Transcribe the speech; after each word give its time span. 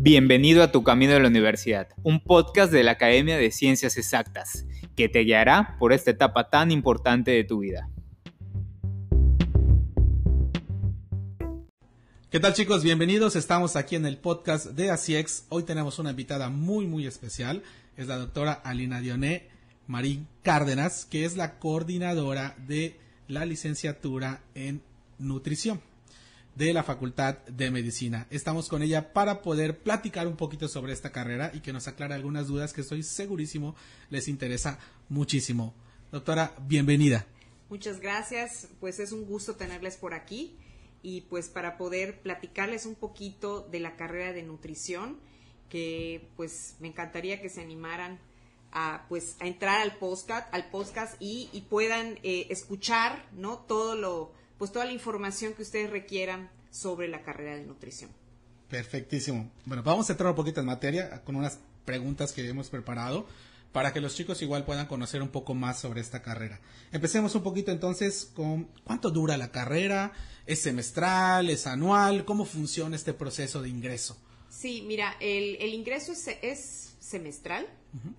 Bienvenido 0.00 0.62
a 0.62 0.70
Tu 0.70 0.84
Camino 0.84 1.14
de 1.14 1.18
la 1.18 1.26
Universidad, 1.26 1.88
un 2.04 2.20
podcast 2.20 2.70
de 2.72 2.84
la 2.84 2.92
Academia 2.92 3.36
de 3.36 3.50
Ciencias 3.50 3.96
Exactas, 3.96 4.64
que 4.94 5.08
te 5.08 5.24
guiará 5.24 5.74
por 5.80 5.92
esta 5.92 6.12
etapa 6.12 6.50
tan 6.50 6.70
importante 6.70 7.32
de 7.32 7.42
tu 7.42 7.58
vida. 7.58 7.90
¿Qué 12.30 12.38
tal 12.38 12.54
chicos? 12.54 12.84
Bienvenidos. 12.84 13.34
Estamos 13.34 13.74
aquí 13.74 13.96
en 13.96 14.06
el 14.06 14.18
podcast 14.18 14.66
de 14.66 14.92
ACIEX. 14.92 15.46
Hoy 15.48 15.64
tenemos 15.64 15.98
una 15.98 16.10
invitada 16.10 16.48
muy 16.48 16.86
muy 16.86 17.04
especial. 17.04 17.64
Es 17.96 18.06
la 18.06 18.18
doctora 18.18 18.52
Alina 18.52 19.00
Dioné 19.00 19.48
Marín 19.88 20.28
Cárdenas, 20.44 21.06
que 21.06 21.24
es 21.24 21.36
la 21.36 21.58
coordinadora 21.58 22.54
de 22.68 22.94
la 23.26 23.44
licenciatura 23.44 24.42
en 24.54 24.80
nutrición 25.18 25.80
de 26.58 26.72
la 26.72 26.82
Facultad 26.82 27.38
de 27.46 27.70
Medicina. 27.70 28.26
Estamos 28.30 28.68
con 28.68 28.82
ella 28.82 29.12
para 29.12 29.42
poder 29.42 29.78
platicar 29.78 30.26
un 30.26 30.36
poquito 30.36 30.66
sobre 30.66 30.92
esta 30.92 31.12
carrera 31.12 31.52
y 31.54 31.60
que 31.60 31.72
nos 31.72 31.86
aclare 31.86 32.14
algunas 32.14 32.48
dudas 32.48 32.72
que 32.72 32.80
estoy 32.80 33.04
segurísimo 33.04 33.76
les 34.10 34.26
interesa 34.26 34.80
muchísimo. 35.08 35.72
Doctora, 36.10 36.56
bienvenida. 36.66 37.26
Muchas 37.70 38.00
gracias, 38.00 38.66
pues 38.80 38.98
es 38.98 39.12
un 39.12 39.24
gusto 39.24 39.54
tenerles 39.54 39.96
por 39.96 40.14
aquí 40.14 40.56
y 41.00 41.20
pues 41.22 41.48
para 41.48 41.78
poder 41.78 42.22
platicarles 42.22 42.86
un 42.86 42.96
poquito 42.96 43.60
de 43.70 43.78
la 43.78 43.94
carrera 43.94 44.32
de 44.32 44.42
nutrición 44.42 45.20
que 45.68 46.28
pues 46.36 46.74
me 46.80 46.88
encantaría 46.88 47.40
que 47.40 47.50
se 47.50 47.60
animaran 47.60 48.18
a 48.72 49.06
pues 49.08 49.36
a 49.38 49.46
entrar 49.46 49.80
al 49.80 49.96
podcast 49.96 50.52
al 50.52 50.70
podcast 50.70 51.14
y, 51.20 51.64
puedan 51.70 52.18
eh, 52.24 52.48
escuchar 52.50 53.28
no 53.32 53.58
todo 53.58 53.94
lo 53.94 54.37
pues 54.58 54.72
toda 54.72 54.84
la 54.84 54.92
información 54.92 55.54
que 55.54 55.62
ustedes 55.62 55.90
requieran 55.90 56.50
sobre 56.70 57.08
la 57.08 57.22
carrera 57.22 57.56
de 57.56 57.64
nutrición. 57.64 58.10
Perfectísimo. 58.68 59.50
Bueno, 59.64 59.82
vamos 59.82 60.08
a 60.10 60.12
entrar 60.12 60.28
un 60.28 60.36
poquito 60.36 60.60
en 60.60 60.66
materia 60.66 61.22
con 61.24 61.36
unas 61.36 61.58
preguntas 61.84 62.32
que 62.32 62.46
hemos 62.46 62.68
preparado 62.68 63.26
para 63.72 63.92
que 63.92 64.00
los 64.00 64.14
chicos 64.14 64.42
igual 64.42 64.64
puedan 64.64 64.86
conocer 64.86 65.22
un 65.22 65.28
poco 65.28 65.54
más 65.54 65.78
sobre 65.78 66.00
esta 66.00 66.22
carrera. 66.22 66.60
Empecemos 66.92 67.34
un 67.34 67.42
poquito 67.42 67.70
entonces 67.70 68.30
con 68.34 68.68
cuánto 68.84 69.10
dura 69.10 69.36
la 69.36 69.50
carrera, 69.50 70.12
es 70.46 70.60
semestral, 70.60 71.50
es 71.50 71.66
anual, 71.66 72.24
cómo 72.24 72.44
funciona 72.44 72.96
este 72.96 73.12
proceso 73.12 73.62
de 73.62 73.68
ingreso. 73.68 74.18
Sí, 74.50 74.84
mira, 74.86 75.16
el, 75.20 75.56
el 75.60 75.74
ingreso 75.74 76.12
es, 76.12 76.28
es 76.42 76.87
semestral, 76.98 77.66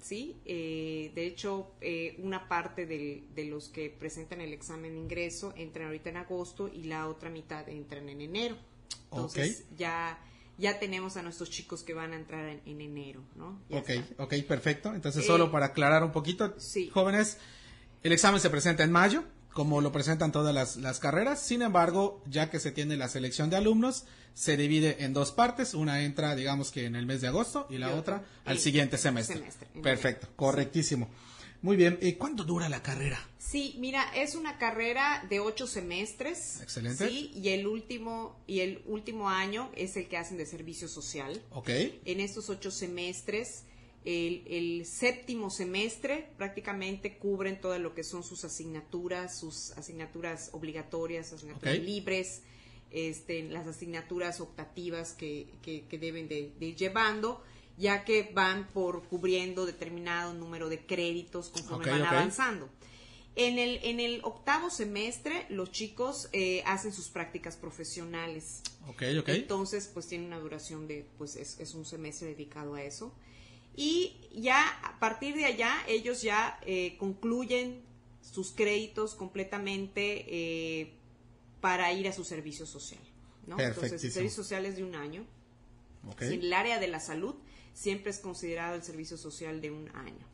¿sí? 0.02 0.38
Eh, 0.46 1.12
de 1.16 1.26
hecho, 1.26 1.72
eh, 1.82 2.16
una 2.20 2.48
parte 2.48 2.86
de 2.86 3.46
los 3.46 3.70
que 3.70 3.90
presentan 3.90 4.42
el 4.42 4.54
examen 4.54 4.94
de 4.94 5.00
ingreso 5.00 5.54
entran 5.56 5.88
ahorita 5.88 6.10
en 6.10 6.18
agosto 6.18 6.68
y 6.68 6.84
la 6.84 7.08
otra 7.08 7.30
mitad 7.30 7.68
entran 7.70 8.10
en 8.10 8.22
enero. 8.22 8.58
Entonces, 9.12 9.66
ya 9.78 10.20
ya 10.60 10.78
tenemos 10.78 11.16
a 11.16 11.24
nuestros 11.24 11.50
chicos 11.50 11.84
que 11.84 11.94
van 11.94 12.12
a 12.12 12.18
entrar 12.18 12.46
en, 12.66 12.82
enero, 12.82 13.24
¿no? 13.36 13.62
ok, 13.72 13.90
ok, 14.18 14.34
perfecto. 14.46 14.94
Entonces, 14.94 15.26
solo 15.26 15.46
eh, 15.46 15.50
para 15.50 15.68
aclarar 15.68 16.04
un 16.04 16.12
poquito, 16.12 16.54
jóvenes, 16.92 17.38
el 18.04 18.12
examen 18.12 18.42
se 18.42 18.50
presenta 18.50 18.84
en 18.84 18.92
mayo, 18.92 19.24
como 19.53 19.81
lo 19.81 19.92
presentan 19.92 20.31
todas 20.31 20.53
las, 20.53 20.78
las, 20.78 21.00
carreras. 21.00 21.42
Sin 21.42 21.61
embargo, 21.61 22.23
ya 22.30 22.50
que 22.50 22.59
se 22.59 22.72
tiene 22.72 22.97
la 22.97 23.09
selección 23.09 23.50
de 23.50 23.58
alumnos, 23.58 24.05
se 24.33 24.58
divide 24.58 25.03
en 25.03 25.14
dos 25.14 25.31
partes. 25.31 25.73
Una 25.73 26.03
entra, 26.03 26.36
digamos 26.36 26.72
que 26.72 26.86
en 26.86 26.95
el 26.95 27.05
mes 27.05 27.22
de 27.22 27.28
agosto 27.28 27.67
y 27.70 27.77
la 27.77 27.94
otra 27.94 28.23
al 28.45 28.59
siguiente 28.59 28.97
semestre. 28.97 29.44
Perfecto, 29.81 30.27
correctísimo. 30.36 31.09
Muy 31.61 31.75
bien, 31.75 32.00
¿y 32.02 32.14
cuánto 32.14 32.45
dura 32.45 32.70
la 32.70 32.81
carrera? 32.81 33.20
Sí, 33.38 33.75
mira, 33.80 34.05
es 34.16 34.36
una 34.36 34.58
carrera 34.58 35.25
de 35.30 35.42
ocho 35.42 35.67
semestres. 35.67 36.61
Excelente. 36.61 37.09
Sí, 37.09 37.31
y 37.36 37.50
el 37.50 37.67
último, 37.67 38.39
y 38.47 38.61
el 38.61 38.81
último 38.86 39.30
año 39.30 39.70
es 39.75 39.97
el 39.97 40.08
que 40.08 40.16
hacen 40.16 40.38
de 40.38 40.45
servicio 40.45 40.88
social. 40.88 41.42
Ok. 41.52 41.70
En 42.05 42.22
estos 42.22 42.50
ocho 42.50 42.72
semestres 42.72 43.65
el, 44.09 44.86
séptimo 44.86 45.49
semestre 45.49 46.30
prácticamente 46.37 47.17
cubren 47.17 47.61
todo 47.61 47.77
lo 47.77 47.93
que 47.93 48.03
son 48.03 48.23
sus 48.23 48.43
asignaturas, 48.43 49.37
sus 49.37 49.71
asignaturas 49.71 50.49
obligatorias, 50.53 51.31
asignaturas 51.31 51.80
libres, 51.80 52.42
este, 52.92 53.43
las 53.43 53.67
asignaturas 53.67 54.42
optativas 54.42 55.14
que, 55.14 55.47
que, 55.61 55.97
deben 55.97 56.27
de, 56.27 56.52
ir 56.59 56.75
llevando, 56.75 57.43
ya 57.77 58.03
que 58.03 58.31
van 58.33 58.67
por 58.67 59.03
cubriendo 59.03 59.65
determinado 59.65 60.33
número 60.33 60.70
de 60.70 60.80
créditos 60.86 61.49
conforme 61.49 61.91
van 61.91 62.02
avanzando. 62.02 62.70
En 63.36 63.59
el, 63.59 63.80
en 63.83 63.99
el 63.99 64.21
octavo 64.23 64.70
semestre, 64.70 65.45
los 65.49 65.71
chicos 65.71 66.30
eh, 66.33 66.64
hacen 66.65 66.91
sus 66.91 67.09
prácticas 67.09 67.55
profesionales. 67.55 68.64
Entonces, 68.99 69.89
pues 69.93 70.08
tiene 70.08 70.26
una 70.26 70.39
duración 70.39 70.87
de, 70.87 71.05
pues 71.17 71.36
es, 71.36 71.59
es 71.59 71.76
un 71.76 71.86
semestre 71.86 72.30
dedicado 72.30 72.73
a 72.73 72.83
eso 72.83 73.14
y 73.76 74.18
ya 74.34 74.68
a 74.84 75.00
partir 75.00 75.36
de 75.36 75.46
allá 75.46 75.74
ellos 75.88 76.22
ya 76.22 76.60
eh, 76.66 76.96
concluyen 76.98 77.82
sus 78.22 78.52
créditos 78.52 79.16
completamente 79.16 80.26
eh, 80.28 80.94
para 81.62 81.92
ir 81.94 82.08
a 82.08 82.12
su 82.12 82.24
servicio 82.24 82.66
social. 82.66 83.02
¿no? 83.48 83.60
Entonces, 83.60 84.04
el 84.04 84.12
servicio 84.12 84.44
social 84.44 84.66
es 84.66 84.76
de 84.76 84.84
un 84.84 84.96
año. 84.96 85.26
En 86.20 86.34
el 86.34 86.54
área 86.54 86.80
de 86.80 86.88
la 86.88 87.00
salud 87.00 87.36
siempre 87.74 88.12
es 88.12 88.20
considerado 88.20 88.76
el 88.76 88.84
servicio 88.84 89.18
social 89.18 89.62
de 89.62 89.72
un 89.72 89.90
año. 89.96 90.26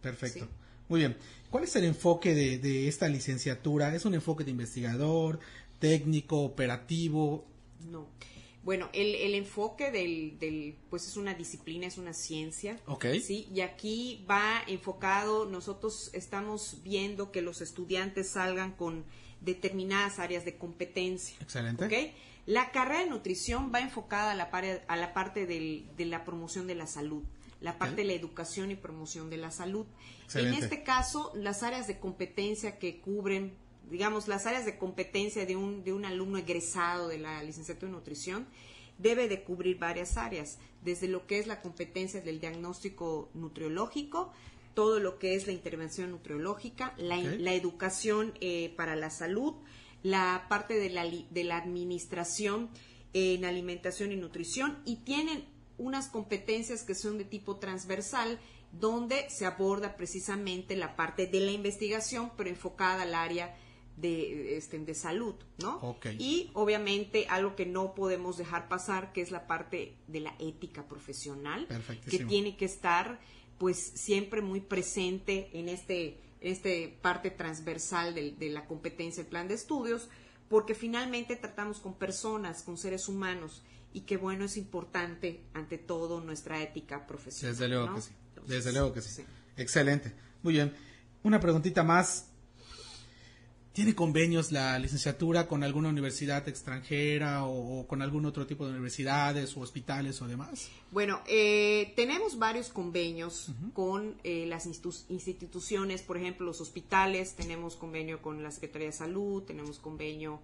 Perfecto. 0.00 0.48
Muy 0.88 1.00
bien. 1.00 1.16
¿Cuál 1.50 1.64
es 1.64 1.76
el 1.76 1.84
enfoque 1.84 2.34
de, 2.34 2.58
de, 2.58 2.88
esta 2.88 3.08
licenciatura? 3.08 3.94
¿Es 3.94 4.04
un 4.04 4.14
enfoque 4.14 4.44
de 4.44 4.50
investigador, 4.50 5.38
técnico, 5.78 6.40
operativo? 6.42 7.44
No. 7.90 8.08
Bueno, 8.64 8.88
el, 8.92 9.14
el 9.16 9.34
enfoque 9.34 9.90
del, 9.90 10.38
del, 10.38 10.76
pues 10.88 11.06
es 11.06 11.16
una 11.16 11.34
disciplina, 11.34 11.86
es 11.86 11.98
una 11.98 12.12
ciencia. 12.12 12.78
Ok. 12.86 13.06
Sí, 13.20 13.48
y 13.52 13.60
aquí 13.60 14.24
va 14.30 14.62
enfocado, 14.68 15.46
nosotros 15.46 16.10
estamos 16.12 16.80
viendo 16.84 17.32
que 17.32 17.42
los 17.42 17.60
estudiantes 17.60 18.30
salgan 18.30 18.72
con 18.72 19.04
determinadas 19.40 20.20
áreas 20.20 20.44
de 20.44 20.56
competencia. 20.56 21.36
Excelente. 21.40 21.86
¿Ok? 21.86 22.14
La 22.46 22.70
carrera 22.70 23.00
de 23.00 23.10
nutrición 23.10 23.72
va 23.74 23.80
enfocada 23.80 24.32
a 24.32 24.34
la, 24.34 24.50
a 24.86 24.96
la 24.96 25.12
parte 25.12 25.46
del, 25.46 25.88
de 25.96 26.06
la 26.06 26.24
promoción 26.24 26.66
de 26.66 26.74
la 26.74 26.86
salud 26.86 27.22
la 27.62 27.78
parte 27.78 27.96
de 27.96 28.04
la 28.04 28.12
educación 28.12 28.70
y 28.70 28.74
promoción 28.74 29.30
de 29.30 29.36
la 29.36 29.52
salud. 29.52 29.86
Excelente. 30.24 30.58
En 30.58 30.64
este 30.64 30.82
caso, 30.82 31.30
las 31.34 31.62
áreas 31.62 31.86
de 31.86 31.98
competencia 32.00 32.78
que 32.78 33.00
cubren 33.00 33.54
digamos, 33.90 34.28
las 34.28 34.46
áreas 34.46 34.64
de 34.64 34.78
competencia 34.78 35.46
de 35.46 35.56
un, 35.56 35.84
de 35.84 35.92
un 35.92 36.04
alumno 36.04 36.38
egresado 36.38 37.08
de 37.08 37.18
la 37.18 37.42
licenciatura 37.42 37.88
en 37.88 37.96
nutrición 37.96 38.46
debe 38.98 39.28
de 39.28 39.42
cubrir 39.42 39.78
varias 39.78 40.16
áreas, 40.16 40.58
desde 40.82 41.08
lo 41.08 41.26
que 41.26 41.38
es 41.38 41.46
la 41.46 41.60
competencia 41.60 42.20
del 42.20 42.40
diagnóstico 42.40 43.30
nutriológico, 43.34 44.32
todo 44.74 45.00
lo 45.00 45.18
que 45.18 45.34
es 45.34 45.46
la 45.46 45.52
intervención 45.52 46.10
nutriológica, 46.10 46.94
la, 46.96 47.16
la 47.16 47.52
educación 47.52 48.32
eh, 48.40 48.72
para 48.76 48.96
la 48.96 49.10
salud, 49.10 49.54
la 50.02 50.46
parte 50.48 50.74
de 50.74 50.90
la, 50.90 51.04
de 51.04 51.44
la 51.44 51.58
administración 51.58 52.70
en 53.12 53.44
alimentación 53.44 54.12
y 54.12 54.16
nutrición 54.16 54.78
y 54.84 54.96
tienen 54.96 55.44
unas 55.78 56.08
competencias 56.08 56.82
que 56.82 56.94
son 56.94 57.18
de 57.18 57.24
tipo 57.24 57.56
transversal 57.56 58.38
donde 58.72 59.28
se 59.28 59.44
aborda 59.44 59.96
precisamente 59.96 60.76
la 60.76 60.96
parte 60.96 61.26
de 61.26 61.40
la 61.40 61.52
investigación 61.52 62.32
pero 62.36 62.48
enfocada 62.48 63.02
al 63.02 63.14
área 63.14 63.54
de, 63.96 64.56
este, 64.56 64.78
de 64.78 64.94
salud, 64.94 65.34
¿no? 65.58 65.96
Y 66.18 66.50
obviamente 66.54 67.26
algo 67.28 67.54
que 67.54 67.66
no 67.66 67.94
podemos 67.94 68.36
dejar 68.38 68.68
pasar, 68.68 69.12
que 69.12 69.20
es 69.20 69.30
la 69.30 69.46
parte 69.46 69.96
de 70.08 70.20
la 70.20 70.34
ética 70.38 70.86
profesional, 70.86 71.68
que 72.08 72.24
tiene 72.24 72.56
que 72.56 72.64
estar 72.64 73.20
pues 73.58 73.78
siempre 73.78 74.42
muy 74.42 74.60
presente 74.60 75.50
en 75.52 75.68
este, 75.68 76.18
este 76.40 76.98
parte 77.00 77.30
transversal 77.30 78.14
de, 78.14 78.32
de 78.32 78.50
la 78.50 78.66
competencia, 78.66 79.20
el 79.20 79.28
plan 79.28 79.46
de 79.46 79.54
estudios, 79.54 80.08
porque 80.48 80.74
finalmente 80.74 81.36
tratamos 81.36 81.78
con 81.78 81.94
personas, 81.94 82.62
con 82.62 82.76
seres 82.76 83.08
humanos, 83.08 83.62
y 83.92 84.00
que 84.00 84.16
bueno, 84.16 84.46
es 84.46 84.56
importante 84.56 85.42
ante 85.54 85.78
todo 85.78 86.20
nuestra 86.20 86.60
ética 86.62 87.06
profesional. 87.06 87.54
Desde 87.54 87.68
luego 87.68 87.94
que 87.94 88.00
sí. 88.00 88.10
Desde 88.46 88.72
luego 88.72 88.92
que 88.92 89.02
sí. 89.02 89.22
Excelente. 89.56 90.12
Muy 90.42 90.54
bien. 90.54 90.74
Una 91.22 91.38
preguntita 91.38 91.84
más. 91.84 92.31
¿Tiene 93.72 93.94
convenios 93.94 94.52
la 94.52 94.78
licenciatura 94.78 95.48
con 95.48 95.64
alguna 95.64 95.88
universidad 95.88 96.46
extranjera 96.46 97.46
o, 97.46 97.86
con 97.86 98.02
algún 98.02 98.26
otro 98.26 98.46
tipo 98.46 98.66
de 98.66 98.72
universidades 98.72 99.56
o 99.56 99.60
hospitales 99.60 100.20
o 100.20 100.28
demás? 100.28 100.70
Bueno, 100.90 101.22
eh, 101.26 101.94
tenemos 101.96 102.38
varios 102.38 102.68
convenios 102.68 103.50
con 103.72 104.16
eh, 104.24 104.44
las 104.46 104.66
instituciones, 104.66 106.02
por 106.02 106.18
ejemplo, 106.18 106.44
los 106.44 106.60
hospitales, 106.60 107.34
tenemos 107.34 107.76
convenio 107.76 108.20
con 108.20 108.42
la 108.42 108.50
Secretaría 108.50 108.88
de 108.88 108.92
Salud, 108.92 109.42
tenemos 109.44 109.78
convenio 109.78 110.40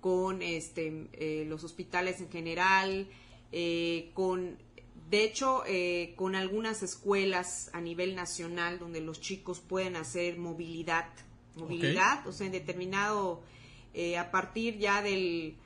con 0.00 0.40
este, 0.40 1.08
eh, 1.14 1.44
los 1.48 1.64
hospitales 1.64 2.20
en 2.20 2.30
general, 2.30 3.08
con, 4.14 4.58
de 5.10 5.24
hecho, 5.24 5.64
con 6.14 6.36
algunas 6.36 6.84
escuelas 6.84 7.68
a 7.72 7.80
nivel 7.80 8.14
nacional 8.14 8.78
donde 8.78 9.00
los 9.00 9.20
chicos 9.20 9.58
pueden 9.58 9.96
hacer 9.96 10.38
movilidad 10.38 11.08
movilidad, 11.56 12.26
o 12.26 12.32
sea, 12.32 12.46
en 12.46 12.52
determinado, 12.52 13.42
eh, 13.94 14.18
a 14.18 14.30
partir 14.30 14.78
ya 14.78 15.02
del 15.02 15.56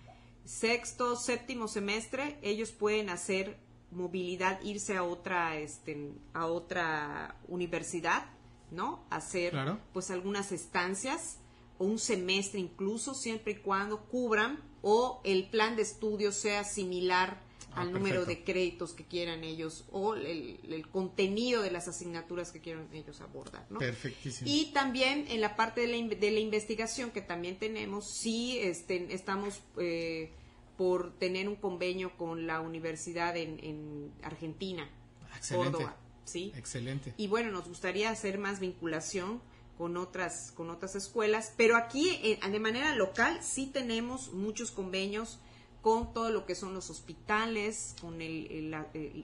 sexto, 0.45 1.17
séptimo 1.17 1.69
semestre, 1.69 2.39
ellos 2.43 2.73
pueden 2.73 3.11
hacer 3.11 3.59
movilidad, 3.91 4.61
irse 4.63 4.97
a 4.97 5.05
otra, 5.05 5.57
este, 5.57 6.13
a 6.33 6.47
otra 6.47 7.37
universidad, 7.49 8.27
¿no? 8.71 9.05
Hacer 9.11 9.55
pues 9.93 10.11
algunas 10.11 10.53
estancias 10.53 11.39
o 11.79 11.85
un 11.85 11.99
semestre 11.99 12.61
incluso, 12.61 13.15
siempre 13.15 13.53
y 13.53 13.57
cuando 13.57 14.05
cubran 14.07 14.59
o 14.83 15.21
el 15.25 15.49
plan 15.49 15.77
de 15.77 15.83
estudio 15.83 16.33
sea 16.33 16.65
similar 16.65 17.41
ah, 17.75 17.83
al 17.83 17.93
número 17.93 18.25
de 18.25 18.45
créditos 18.45 18.93
que 18.93 19.05
quieran 19.05 19.45
ellos 19.45 19.85
o 19.93 20.15
el, 20.15 20.87
contenido 20.91 21.63
de 21.63 21.71
las 21.71 21.89
asignaturas 21.89 22.53
que 22.53 22.61
quieran 22.61 22.89
ellos 22.93 23.21
abordar. 23.21 23.67
¿no? 23.71 23.79
Perfectísimo. 23.79 24.51
Y 24.51 24.73
también 24.73 25.27
en 25.29 25.41
la 25.41 25.57
parte 25.57 25.83
de 25.83 25.89
la, 25.89 26.15
de 26.15 26.31
la 26.31 26.41
investigación 26.41 27.11
que 27.11 27.21
también 27.21 27.59
tenemos, 27.59 28.11
sí 28.11 28.59
este, 28.59 29.15
estamos 29.15 29.61
eh, 29.79 30.31
por 30.77 31.13
tener 31.19 31.49
un 31.49 31.57
convenio 31.57 32.17
con 32.17 32.47
la 32.47 32.61
universidad 32.61 33.37
en, 33.37 34.13
Argentina, 34.23 34.89
Excelente. 35.37 35.73
Córdoba. 35.73 35.97
¿sí? 36.25 36.53
Excelente. 36.57 37.15
Y 37.17 37.29
bueno, 37.29 37.51
nos 37.51 37.69
gustaría 37.69 38.11
hacer 38.11 38.39
más 38.39 38.61
vinculación 38.61 39.41
con 39.79 39.97
otras, 39.97 40.53
con 40.53 40.71
otras 40.71 40.95
escuelas, 40.95 41.53
pero 41.57 41.77
aquí 41.77 42.11
eh, 42.23 42.39
de 42.49 42.61
manera 42.61 42.95
local 42.95 43.39
sí 43.43 43.67
tenemos 43.67 44.33
muchos 44.33 44.71
convenios 44.71 45.39
con 45.85 46.15
todo 46.15 46.31
lo 46.31 46.47
que 46.47 46.55
son 46.55 46.73
los 46.73 46.89
hospitales, 46.89 47.95
con 48.01 48.23
el, 48.23 48.75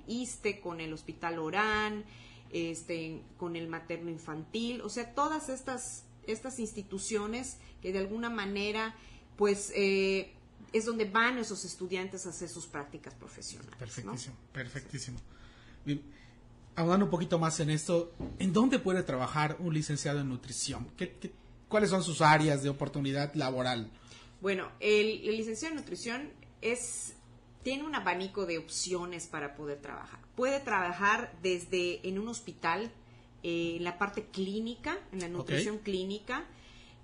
ISTE, 0.06 0.60
con 0.60 0.82
el 0.82 0.92
Hospital 0.92 1.38
Orán, 1.38 2.04
este, 2.52 3.22
con 3.38 3.56
el 3.56 3.66
materno 3.66 4.10
infantil, 4.10 4.82
o 4.82 4.90
sea, 4.90 5.14
todas 5.14 5.48
estas, 5.48 6.04
estas 6.26 6.58
instituciones 6.58 7.56
que 7.80 7.94
de 7.94 8.00
alguna 8.00 8.28
manera, 8.28 8.94
pues, 9.38 9.72
eh, 9.74 10.34
es 10.74 10.84
donde 10.84 11.06
van 11.06 11.38
esos 11.38 11.64
estudiantes 11.64 12.26
a 12.26 12.28
hacer 12.28 12.50
sus 12.50 12.66
prácticas 12.66 13.14
profesionales. 13.14 13.74
Perfectísimo, 13.78 14.36
perfectísimo. 14.52 15.18
Bien 15.86 16.02
hablando 16.76 17.06
un 17.06 17.10
poquito 17.10 17.38
más 17.38 17.58
en 17.60 17.70
esto, 17.70 18.12
¿en 18.38 18.52
dónde 18.52 18.78
puede 18.78 19.02
trabajar 19.02 19.56
un 19.60 19.72
licenciado 19.72 20.20
en 20.20 20.28
nutrición? 20.28 20.88
¿Qué, 20.96 21.32
cuáles 21.68 21.88
son 21.88 22.02
sus 22.02 22.20
áreas 22.20 22.62
de 22.62 22.68
oportunidad 22.68 23.34
laboral? 23.34 23.90
Bueno, 24.40 24.70
el, 24.80 25.22
licenciado 25.36 25.74
en 25.74 25.80
nutrición 25.80 26.30
es 26.60 27.14
tiene 27.62 27.84
un 27.84 27.94
abanico 27.94 28.46
de 28.46 28.58
opciones 28.58 29.26
para 29.26 29.54
poder 29.54 29.80
trabajar. 29.80 30.20
Puede 30.34 30.60
trabajar 30.60 31.30
desde 31.42 32.06
en 32.08 32.18
un 32.18 32.28
hospital, 32.28 32.90
eh, 33.42 33.74
en 33.76 33.84
la 33.84 33.98
parte 33.98 34.24
clínica, 34.26 34.98
en 35.12 35.20
la 35.20 35.28
nutrición 35.28 35.78
clínica, 35.78 36.46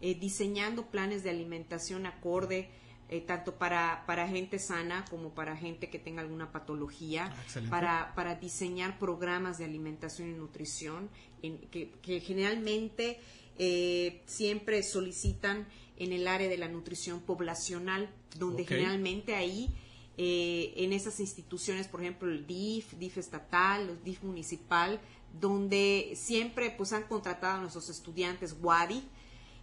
eh, 0.01 0.15
diseñando 0.15 0.87
planes 0.87 1.23
de 1.23 1.31
alimentación 1.31 2.07
acorde 2.07 2.71
eh, 3.09 3.21
tanto 3.21 3.55
para, 3.55 4.03
para 4.05 4.27
gente 4.27 4.59
sana 4.59 5.05
como 5.09 5.31
para 5.31 5.57
gente 5.57 5.89
que 5.89 6.01
tenga 6.01 6.23
alguna 6.23 6.51
patología, 6.51 7.33
ah, 7.33 7.61
para, 7.71 8.15
para 8.17 8.35
diseñar 8.35 8.99
programas 8.99 9.59
de 9.59 9.65
alimentación 9.65 10.29
y 10.31 10.33
nutrición 10.33 11.09
en, 11.41 11.59
que, 11.59 12.21
generalmente 12.21 13.21
eh, 13.59 14.23
siempre 14.27 14.83
solicitan 14.83 15.67
en 15.97 16.13
el 16.13 16.29
área 16.29 16.49
de 16.49 16.59
la 16.59 16.69
nutrición 16.69 17.21
poblacional, 17.21 18.11
donde 18.39 18.67
generalmente 18.67 19.35
ahí 19.35 19.75
eh, 20.19 20.73
en 20.77 20.93
esas 20.93 21.21
instituciones, 21.21 21.89
por 21.89 22.01
ejemplo, 22.01 22.31
el 22.31 22.47
DIF, 22.47 22.95
DIF 22.95 23.19
estatal, 23.19 23.89
el 23.89 24.03
DIF 24.03 24.23
municipal, 24.23 25.01
donde 25.41 26.13
siempre 26.17 26.71
pues 26.71 26.93
han 26.93 27.05
contratado 27.05 27.59
a 27.59 27.61
nuestros 27.61 27.91
estudiantes 27.91 28.57
WADI, 28.61 29.03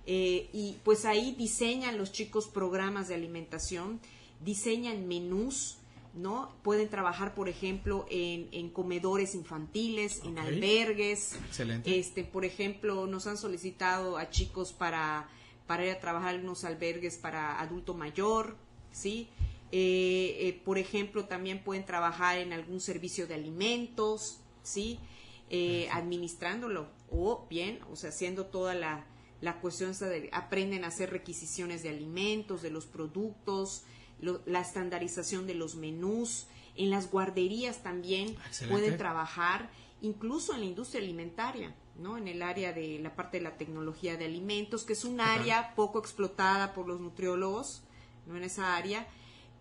eh, 0.06 0.50
y 0.54 0.78
pues 0.84 1.06
ahí 1.06 1.34
diseñan 1.38 1.98
los 1.98 2.12
chicos 2.12 2.48
programas 2.48 3.08
de 3.08 3.16
alimentación, 3.16 4.00
diseñan 4.44 5.08
menús, 5.08 5.78
¿no? 6.14 6.54
Pueden 6.64 6.90
trabajar, 6.90 7.34
por 7.34 7.50
ejemplo, 7.50 8.06
en, 8.10 8.70
comedores 8.70 9.36
infantiles, 9.36 10.22
en 10.24 10.38
albergues. 10.38 11.34
Excelente. 11.48 12.00
Este, 12.00 12.24
por 12.24 12.46
ejemplo, 12.46 13.08
nos 13.08 13.28
han 13.28 13.38
solicitado 13.38 14.18
a 14.18 14.30
chicos 14.30 14.74
para, 14.74 15.28
para 15.68 15.86
ir 15.86 15.92
a 15.92 16.00
trabajar 16.00 16.36
en 16.36 16.42
unos 16.42 16.64
albergues 16.64 17.18
para 17.18 17.60
adulto 17.60 17.94
mayor, 17.94 18.56
¿sí? 18.92 19.28
Eh, 19.72 20.38
eh, 20.40 20.62
por 20.64 20.78
ejemplo, 20.78 21.26
también 21.26 21.64
pueden 21.64 21.86
trabajar 21.86 22.38
en 22.38 22.54
algún 22.54 22.80
servicio 22.80 23.28
de 23.28 23.36
alimentos, 23.36 24.40
¿sí? 24.62 25.00
administrándolo 25.92 26.88
o 27.12 27.46
bien, 27.48 27.80
o 27.92 27.96
sea, 27.96 28.10
haciendo 28.10 28.48
toda 28.48 28.74
la, 28.74 29.06
la 29.44 29.60
cuestión 29.60 29.92
de 29.92 30.30
aprenden 30.32 30.86
a 30.86 30.88
hacer 30.88 31.12
requisiciones 31.12 31.84
de 31.84 31.90
alimentos, 31.90 32.62
de 32.62 32.72
los 32.72 32.86
productos, 32.86 33.84
la 34.46 34.62
estandarización 34.62 35.48
de 35.48 35.56
los 35.56 35.76
menús, 35.76 36.48
en 36.76 36.90
las 36.90 37.12
guarderías 37.12 37.84
también 37.84 38.36
pueden 38.70 38.98
trabajar, 38.98 39.70
incluso 40.02 40.54
en 40.54 40.62
la 40.62 40.66
industria 40.66 41.02
alimentaria, 41.02 41.76
¿no? 41.98 42.18
En 42.18 42.28
el 42.28 42.42
área 42.42 42.74
de 42.74 43.00
la 43.00 43.16
parte 43.16 43.38
de 43.38 43.44
la 43.44 43.58
tecnología 43.58 44.18
de 44.18 44.26
alimentos, 44.26 44.84
que 44.84 44.94
es 44.94 45.06
un 45.06 45.22
área 45.22 45.76
poco 45.76 46.00
explotada 46.00 46.74
por 46.74 46.88
los 46.88 47.00
nutriólogos, 47.00 47.84
¿no? 48.26 48.36
En 48.36 48.44
esa 48.44 48.76
área, 48.76 49.08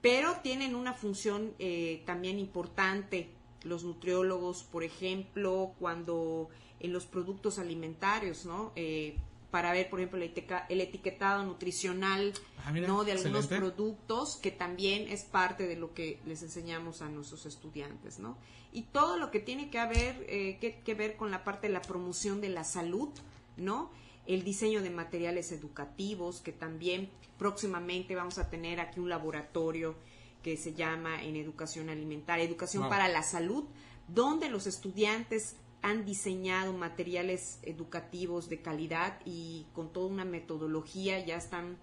pero 0.01 0.37
tienen 0.43 0.75
una 0.75 0.95
función 0.95 1.55
eh, 1.59 2.03
también 2.07 2.39
importante 2.39 3.31
los 3.63 3.85
nutriólogos, 3.85 4.65
por 4.65 4.83
ejemplo, 4.83 5.75
cuando 5.79 6.49
en 6.81 6.93
los 6.93 7.07
productos 7.07 7.59
alimentarios, 7.59 8.45
¿no? 8.45 8.73
Eh, 8.75 9.17
para 9.53 9.71
ver, 9.71 9.91
por 9.91 10.01
ejemplo, 10.01 10.19
el, 10.19 10.81
etiquetado 10.81 11.45
nutricional 11.45 12.33
ah, 12.65 12.73
¿no? 12.73 13.05
de 13.05 13.13
algunos 13.13 13.47
productos, 13.49 14.37
que 14.37 14.51
también 14.51 15.07
es 15.09 15.25
parte 15.25 15.67
de 15.67 15.77
lo 15.77 15.93
que 15.93 16.19
les 16.25 16.43
enseñamos 16.43 17.03
a 17.03 17.11
nuestros 17.11 17.45
estudiantes. 17.45 18.19
¿no? 18.19 18.39
Y 18.73 18.85
todo 18.85 19.19
lo 19.19 19.31
que 19.31 19.41
tiene 19.41 19.69
que, 19.69 19.79
haber, 19.79 20.25
eh, 20.27 20.81
que, 20.83 20.95
ver 20.95 21.17
con 21.19 21.31
la 21.31 21.45
parte 21.45 21.67
de 21.67 21.75
la 21.75 21.83
promoción 21.83 22.41
de 22.41 22.49
la 22.49 22.65
salud, 22.65 23.11
¿no? 23.59 23.91
el 24.27 24.43
diseño 24.43 24.81
de 24.81 24.89
materiales 24.89 25.53
educativos, 25.53 26.41
que 26.41 26.53
también 26.53 27.11
próximamente 27.37 28.15
vamos 28.15 28.39
a 28.39 28.49
tener 28.49 28.81
aquí 28.81 29.01
un 29.01 29.11
laboratorio 29.11 29.97
que 30.43 30.57
se 30.57 30.73
llama 30.73 31.23
en 31.23 31.37
educación 31.37 31.91
alimentaria, 31.91 32.47
educación 32.47 32.89
para 32.89 33.07
la 33.09 33.23
salud, 33.23 33.65
donde 34.09 34.49
los 34.49 34.67
estudiantes 34.67 35.57
han 35.83 36.05
diseñado 36.05 36.73
materiales 36.73 37.59
educativos 37.63 38.49
de 38.49 38.63
calidad 38.63 39.21
y 39.25 39.67
con 39.75 39.93
toda 39.93 40.07
una 40.07 40.25
metodología 40.25 41.25
ya 41.25 41.37
están 41.37 41.77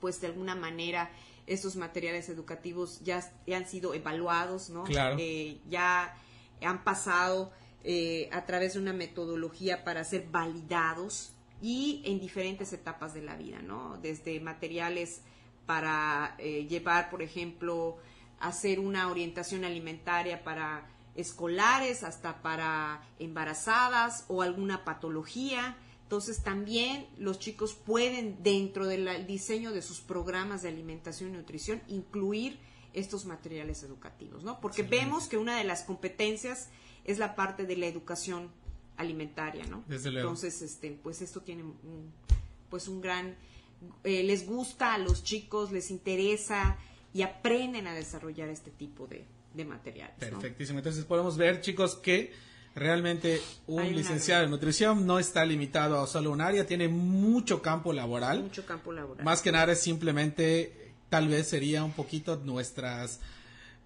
pues 0.00 0.20
de 0.20 0.28
alguna 0.28 0.54
manera 0.54 1.10
esos 1.46 1.76
materiales 1.76 2.28
educativos 2.28 3.00
ya, 3.02 3.20
han 3.54 3.66
sido 3.66 3.92
evaluados, 3.92 4.70
¿no? 4.70 4.84
Eh, 4.88 5.58
ya 5.68 6.14
han 6.62 6.84
pasado 6.84 7.52
eh, 7.82 8.28
a 8.32 8.46
través 8.46 8.74
de 8.74 8.80
una 8.80 8.92
metodología 8.92 9.84
para 9.84 10.04
ser 10.04 10.26
validados 10.30 11.32
y 11.60 12.02
en 12.04 12.20
diferentes 12.20 12.72
etapas 12.72 13.14
de 13.14 13.22
la 13.22 13.36
vida, 13.36 13.60
¿no? 13.60 13.98
Desde 13.98 14.40
materiales 14.40 15.22
para 15.66 16.34
eh, 16.38 16.66
llevar, 16.66 17.10
por 17.10 17.22
ejemplo, 17.22 17.98
hacer 18.40 18.78
una 18.80 19.10
orientación 19.10 19.64
alimentaria 19.64 20.44
para 20.44 20.86
escolares 21.14 22.02
hasta 22.02 22.42
para 22.42 23.02
embarazadas 23.18 24.24
o 24.28 24.42
alguna 24.42 24.84
patología. 24.84 25.76
Entonces 26.02 26.42
también 26.42 27.06
los 27.18 27.38
chicos 27.38 27.74
pueden 27.74 28.42
dentro 28.42 28.86
del 28.86 29.26
diseño 29.26 29.72
de 29.72 29.82
sus 29.82 30.00
programas 30.00 30.62
de 30.62 30.68
alimentación 30.68 31.30
y 31.30 31.36
nutrición 31.38 31.82
incluir 31.88 32.58
estos 32.92 33.24
materiales 33.24 33.82
educativos, 33.82 34.44
¿no? 34.44 34.60
Porque 34.60 34.82
vemos 34.82 35.28
que 35.28 35.36
una 35.36 35.56
de 35.56 35.64
las 35.64 35.82
competencias 35.82 36.68
es 37.04 37.18
la 37.18 37.34
parte 37.34 37.66
de 37.66 37.76
la 37.76 37.86
educación 37.86 38.50
alimentaria, 38.96 39.64
¿no? 39.66 39.84
Entonces, 39.88 40.62
este, 40.62 40.98
pues 41.02 41.20
esto 41.20 41.40
tiene 41.42 41.64
un, 41.64 42.12
pues 42.70 42.86
un 42.86 43.00
gran, 43.00 43.34
eh, 44.04 44.22
les 44.22 44.46
gusta 44.46 44.94
a 44.94 44.98
los 44.98 45.24
chicos, 45.24 45.72
les 45.72 45.90
interesa 45.90 46.78
y 47.12 47.22
aprenden 47.22 47.86
a 47.86 47.94
desarrollar 47.94 48.48
este 48.48 48.70
tipo 48.70 49.06
de, 49.06 49.26
de 49.54 49.64
materiales. 49.64 50.16
Perfectísimo. 50.18 50.78
Entonces 50.78 51.04
podemos 51.04 51.36
ver, 51.36 51.60
chicos, 51.60 51.94
que 51.94 52.32
realmente 52.74 53.40
un 53.66 53.94
licenciado 53.94 54.44
en 54.44 54.50
nutrición 54.50 55.06
no 55.06 55.18
está 55.18 55.44
limitado 55.44 56.00
a 56.00 56.06
solo 56.06 56.32
un 56.32 56.40
área, 56.40 56.66
tiene 56.66 56.88
mucho 56.88 57.62
campo 57.62 57.92
laboral. 57.92 58.42
Mucho 58.42 58.66
campo 58.66 58.92
laboral. 58.92 59.24
Más 59.24 59.42
que 59.42 59.52
nada 59.52 59.72
es 59.72 59.80
simplemente, 59.80 60.92
tal 61.08 61.28
vez 61.28 61.48
sería 61.48 61.84
un 61.84 61.92
poquito 61.92 62.36
nuestras 62.36 63.20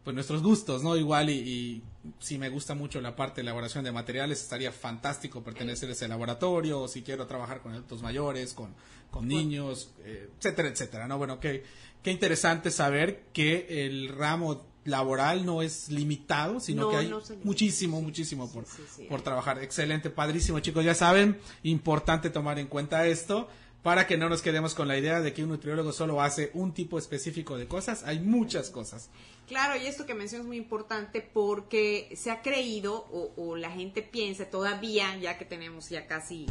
pues 0.08 0.14
nuestros 0.14 0.42
gustos, 0.42 0.82
¿no? 0.82 0.96
Igual 0.96 1.28
y, 1.28 1.82
si 2.18 2.38
me 2.38 2.48
gusta 2.48 2.74
mucho 2.74 3.00
la 3.00 3.16
parte 3.16 3.36
de 3.36 3.42
elaboración 3.42 3.84
de 3.84 3.92
materiales, 3.92 4.42
estaría 4.42 4.72
fantástico 4.72 5.42
pertenecer 5.42 5.88
a 5.88 5.92
ese 5.92 6.08
laboratorio, 6.08 6.82
o 6.82 6.88
si 6.88 7.02
quiero 7.02 7.26
trabajar 7.26 7.60
con 7.60 7.72
adultos 7.72 8.02
mayores, 8.02 8.54
con, 8.54 8.74
con 9.10 9.28
niños, 9.28 9.90
eh, 10.04 10.30
etcétera, 10.38 10.68
etcétera, 10.68 11.08
¿no? 11.08 11.18
Bueno, 11.18 11.40
qué, 11.40 11.64
qué 12.02 12.10
interesante 12.10 12.70
saber 12.70 13.24
que 13.32 13.86
el 13.86 14.08
ramo 14.08 14.64
laboral 14.84 15.44
no 15.44 15.62
es 15.62 15.90
limitado, 15.90 16.60
sino 16.60 16.90
que 16.90 16.96
hay 16.96 17.12
muchísimo, 17.44 18.00
muchísimo 18.00 18.50
por, 18.50 18.64
por 19.08 19.22
trabajar. 19.22 19.62
Excelente, 19.62 20.10
padrísimo, 20.10 20.60
chicos. 20.60 20.84
Ya 20.84 20.94
saben, 20.94 21.38
importante 21.62 22.30
tomar 22.30 22.58
en 22.58 22.66
cuenta 22.66 23.06
esto 23.06 23.48
para 23.82 24.06
que 24.06 24.16
no 24.16 24.28
nos 24.28 24.42
quedemos 24.42 24.74
con 24.74 24.88
la 24.88 24.98
idea 24.98 25.20
de 25.20 25.32
que 25.32 25.42
un 25.42 25.50
nutriólogo 25.50 25.92
solo 25.92 26.20
hace 26.20 26.50
un 26.54 26.72
tipo 26.72 26.98
específico 26.98 27.56
de 27.56 27.68
cosas, 27.68 28.02
hay 28.04 28.18
muchas 28.18 28.70
cosas. 28.70 29.10
Claro, 29.46 29.80
y 29.80 29.86
esto 29.86 30.04
que 30.04 30.14
mencionas 30.14 30.44
es 30.44 30.48
muy 30.48 30.58
importante 30.58 31.22
porque 31.22 32.12
se 32.14 32.30
ha 32.30 32.42
creído 32.42 33.06
o, 33.36 33.56
la 33.56 33.70
gente 33.70 34.02
piensa 34.02 34.50
todavía, 34.50 35.16
ya 35.16 35.38
que 35.38 35.44
tenemos 35.44 35.88
ya 35.88 36.06
casi, 36.06 36.46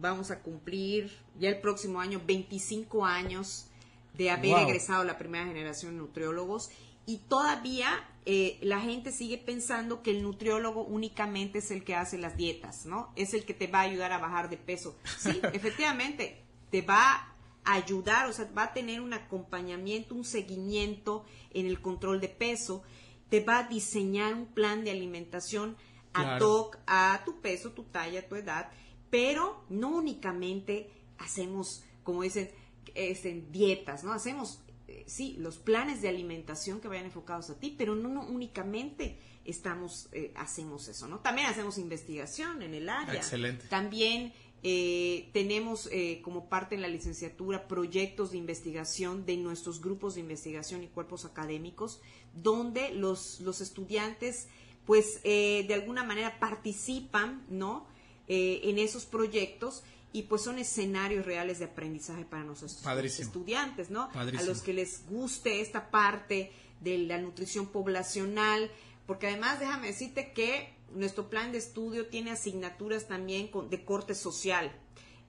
vamos 0.00 0.30
a 0.30 0.40
cumplir 0.40 1.12
ya 1.38 1.50
el 1.50 1.60
próximo 1.60 2.00
año 2.00 2.20
25 2.26 3.04
años 3.04 3.66
de 4.14 4.30
haber 4.30 4.58
egresado 4.58 5.04
la 5.04 5.18
primera 5.18 5.46
generación 5.46 5.92
de 5.92 5.98
nutriólogos 5.98 6.70
y 7.06 7.18
todavía 7.18 8.08
eh, 8.26 8.58
la 8.62 8.80
gente 8.80 9.10
sigue 9.12 9.38
pensando 9.38 10.02
que 10.02 10.10
el 10.10 10.22
nutriólogo 10.22 10.82
únicamente 10.82 11.58
es 11.58 11.70
el 11.70 11.84
que 11.84 11.94
hace 11.94 12.18
las 12.18 12.36
dietas, 12.36 12.86
¿no? 12.86 13.12
Es 13.16 13.34
el 13.34 13.44
que 13.44 13.54
te 13.54 13.66
va 13.66 13.80
a 13.80 13.82
ayudar 13.82 14.12
a 14.12 14.18
bajar 14.18 14.48
de 14.50 14.56
peso. 14.56 14.96
Sí, 15.18 15.40
efectivamente, 15.52 16.41
te 16.72 16.80
va 16.80 17.34
a 17.64 17.74
ayudar, 17.74 18.28
o 18.28 18.32
sea, 18.32 18.50
va 18.56 18.64
a 18.64 18.72
tener 18.72 19.00
un 19.02 19.12
acompañamiento, 19.12 20.14
un 20.14 20.24
seguimiento 20.24 21.24
en 21.50 21.66
el 21.66 21.80
control 21.80 22.20
de 22.20 22.28
peso, 22.28 22.82
te 23.28 23.40
va 23.40 23.58
a 23.58 23.68
diseñar 23.68 24.34
un 24.34 24.46
plan 24.46 24.82
de 24.82 24.90
alimentación 24.90 25.76
ad 26.14 26.40
hoc 26.40 26.78
a 26.86 27.22
tu 27.24 27.40
peso, 27.40 27.72
tu 27.72 27.84
talla, 27.84 28.26
tu 28.26 28.36
edad, 28.36 28.70
pero 29.10 29.64
no 29.68 29.90
únicamente 29.90 30.90
hacemos, 31.18 31.84
como 32.02 32.22
dicen, 32.22 32.50
este, 32.94 33.44
dietas, 33.50 34.02
¿no? 34.02 34.12
Hacemos, 34.12 34.62
eh, 34.88 35.04
sí, 35.06 35.36
los 35.38 35.58
planes 35.58 36.00
de 36.00 36.08
alimentación 36.08 36.80
que 36.80 36.88
vayan 36.88 37.04
enfocados 37.04 37.50
a 37.50 37.60
ti, 37.60 37.74
pero 37.76 37.94
no, 37.94 38.22
únicamente 38.26 39.18
estamos, 39.44 40.08
eh, 40.12 40.32
hacemos 40.36 40.88
eso, 40.88 41.06
¿no? 41.06 41.20
También 41.20 41.48
hacemos 41.48 41.76
investigación 41.76 42.62
en 42.62 42.74
el 42.74 42.88
área. 42.88 43.14
Excelente. 43.14 43.66
También 43.68 44.32
eh, 44.64 45.28
tenemos 45.32 45.88
eh, 45.90 46.20
como 46.22 46.48
parte 46.48 46.76
en 46.76 46.82
la 46.82 46.88
licenciatura 46.88 47.66
proyectos 47.66 48.30
de 48.30 48.38
investigación 48.38 49.26
de 49.26 49.36
nuestros 49.36 49.80
grupos 49.80 50.14
de 50.14 50.20
investigación 50.20 50.84
y 50.84 50.86
cuerpos 50.86 51.24
académicos, 51.24 52.00
donde 52.34 52.92
los, 52.94 53.40
los 53.40 53.60
estudiantes, 53.60 54.46
pues, 54.86 55.20
eh, 55.24 55.64
de 55.66 55.74
alguna 55.74 56.04
manera 56.04 56.38
participan, 56.38 57.44
¿no? 57.48 57.90
en 58.34 58.78
esos 58.78 59.04
proyectos 59.04 59.82
y 60.12 60.22
pues 60.22 60.40
son 60.40 60.58
escenarios 60.58 61.26
reales 61.26 61.58
de 61.58 61.66
aprendizaje 61.66 62.24
para 62.24 62.44
nuestros 62.44 62.82
estudiantes, 63.18 63.90
¿no? 63.90 64.08
A 64.14 64.24
los 64.24 64.62
que 64.62 64.72
les 64.72 65.04
guste 65.06 65.60
esta 65.60 65.90
parte 65.90 66.50
de 66.80 66.98
la 66.98 67.18
nutrición 67.18 67.66
poblacional, 67.66 68.70
porque 69.06 69.26
además 69.26 69.60
déjame 69.60 69.88
decirte 69.88 70.32
que 70.32 70.72
nuestro 70.94 71.28
plan 71.28 71.52
de 71.52 71.58
estudio 71.58 72.06
tiene 72.06 72.30
asignaturas 72.30 73.08
también 73.08 73.50
de 73.70 73.84
corte 73.84 74.14
social. 74.14 74.72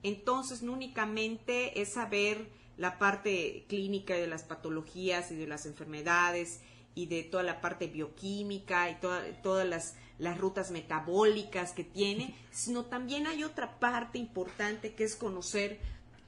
Entonces, 0.04 0.64
no 0.64 0.74
únicamente 0.74 1.82
es 1.82 1.94
saber 1.94 2.48
la 2.78 2.98
parte 3.00 3.66
clínica 3.68 4.16
de 4.16 4.28
las 4.28 4.44
patologías 4.44 5.32
y 5.32 5.36
de 5.36 5.48
las 5.48 5.66
enfermedades 5.66 6.62
y 6.96 7.06
de 7.08 7.24
toda 7.24 7.44
la 7.44 7.62
parte 7.62 7.88
bioquímica 7.88 8.90
y 8.90 8.98
todas 9.42 9.68
las, 9.68 9.96
las 10.20 10.38
rutas 10.38 10.72
metabólicas 10.72 11.72
que 11.72 11.84
tiene, 11.84 12.36
sino 12.52 12.86
también 12.86 13.28
hay 13.28 13.44
otra 13.44 13.80
parte 13.80 14.18
importante 14.18 14.94
que 14.94 15.04
es 15.04 15.16
conocer 15.16 15.80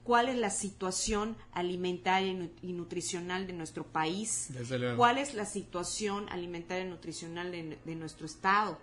cuál 0.06 0.30
es 0.30 0.38
la 0.38 0.52
situación 0.52 1.36
alimentaria 1.52 2.50
y 2.62 2.74
nutricional 2.74 3.48
de 3.48 3.54
nuestro 3.54 3.84
país, 3.84 4.50
cuál 4.96 5.18
es 5.18 5.34
la 5.34 5.46
situación 5.46 6.30
alimentaria 6.30 6.86
y 6.86 6.90
nutricional 6.90 7.52
de, 7.52 7.96
nuestro 7.96 8.28
estado. 8.28 8.78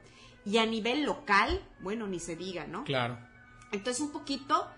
Y 0.44 0.58
a 0.58 0.66
nivel 0.66 1.04
local, 1.04 1.62
bueno, 1.80 2.06
ni 2.06 2.18
se 2.18 2.36
diga, 2.36 2.66
¿no? 2.66 2.84
Claro. 2.84 3.18
Entonces, 3.70 4.02
un 4.02 4.12
poquito 4.12 4.68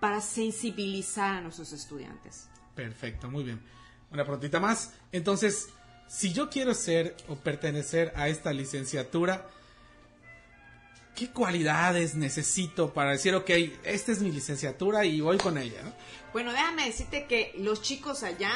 para 0.00 0.20
sensibilizar 0.20 1.36
a 1.36 1.40
nuestros 1.40 1.72
estudiantes. 1.72 2.48
Perfecto, 2.74 3.30
muy 3.30 3.44
bien. 3.44 3.60
Una 4.10 4.22
preguntita 4.22 4.60
más. 4.60 4.92
Entonces, 5.12 5.68
si 6.06 6.32
yo 6.32 6.50
quiero 6.50 6.74
ser 6.74 7.16
o 7.28 7.36
pertenecer 7.36 8.12
a 8.16 8.28
esta 8.28 8.52
licenciatura, 8.52 9.48
¿qué 11.14 11.30
cualidades 11.30 12.14
necesito 12.14 12.92
para 12.92 13.12
decir, 13.12 13.34
ok, 13.34 13.50
esta 13.84 14.12
es 14.12 14.20
mi 14.20 14.30
licenciatura 14.30 15.04
y 15.04 15.20
voy 15.20 15.38
con 15.38 15.58
ella? 15.58 15.80
Bueno, 16.32 16.52
déjame 16.52 16.86
decirte 16.86 17.26
que 17.26 17.54
los 17.58 17.80
chicos 17.82 18.22
allá, 18.22 18.52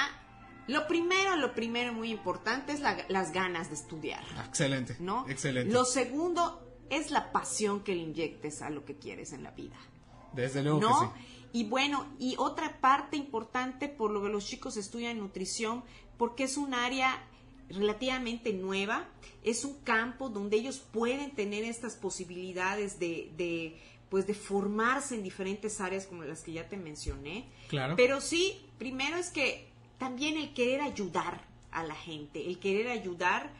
lo 0.68 0.86
primero, 0.86 1.36
lo 1.36 1.54
primero 1.54 1.92
muy 1.92 2.10
importante 2.10 2.72
es 2.72 2.80
las 2.80 3.32
ganas 3.32 3.68
de 3.68 3.74
estudiar. 3.74 4.22
Excelente. 4.46 4.96
¿No? 5.00 5.28
Excelente. 5.28 5.72
Lo 5.72 5.84
segundo 5.84 6.62
es 6.90 7.10
la 7.10 7.32
pasión 7.32 7.82
que 7.82 7.94
le 7.94 8.02
inyectes 8.02 8.62
a 8.62 8.70
lo 8.70 8.84
que 8.84 8.96
quieres 8.96 9.32
en 9.32 9.42
la 9.42 9.50
vida. 9.50 9.76
Desde 10.32 10.62
luego 10.62 10.80
¿no? 10.80 11.12
que 11.14 11.20
sí. 11.20 11.38
Y 11.52 11.64
bueno, 11.64 12.06
y 12.18 12.34
otra 12.38 12.80
parte 12.80 13.16
importante 13.16 13.88
por 13.88 14.10
lo 14.10 14.22
que 14.22 14.28
los 14.28 14.46
chicos 14.46 14.76
estudian 14.76 15.18
nutrición, 15.18 15.82
porque 16.18 16.44
es 16.44 16.58
un 16.58 16.74
área 16.74 17.24
relativamente 17.70 18.52
nueva, 18.52 19.08
es 19.42 19.64
un 19.64 19.80
campo 19.80 20.28
donde 20.28 20.58
ellos 20.58 20.78
pueden 20.78 21.30
tener 21.30 21.64
estas 21.64 21.96
posibilidades 21.96 22.98
de, 22.98 23.32
de, 23.36 23.80
pues 24.10 24.26
de 24.26 24.34
formarse 24.34 25.14
en 25.14 25.22
diferentes 25.22 25.80
áreas 25.80 26.06
como 26.06 26.24
las 26.24 26.42
que 26.42 26.52
ya 26.52 26.68
te 26.68 26.76
mencioné. 26.76 27.48
Claro. 27.68 27.94
Pero 27.96 28.20
sí, 28.20 28.66
primero 28.78 29.16
es 29.16 29.30
que 29.30 29.67
también 29.98 30.36
el 30.36 30.54
querer 30.54 30.80
ayudar 30.80 31.44
a 31.70 31.84
la 31.84 31.94
gente, 31.94 32.46
el 32.46 32.58
querer 32.58 32.88
ayudar 32.88 33.50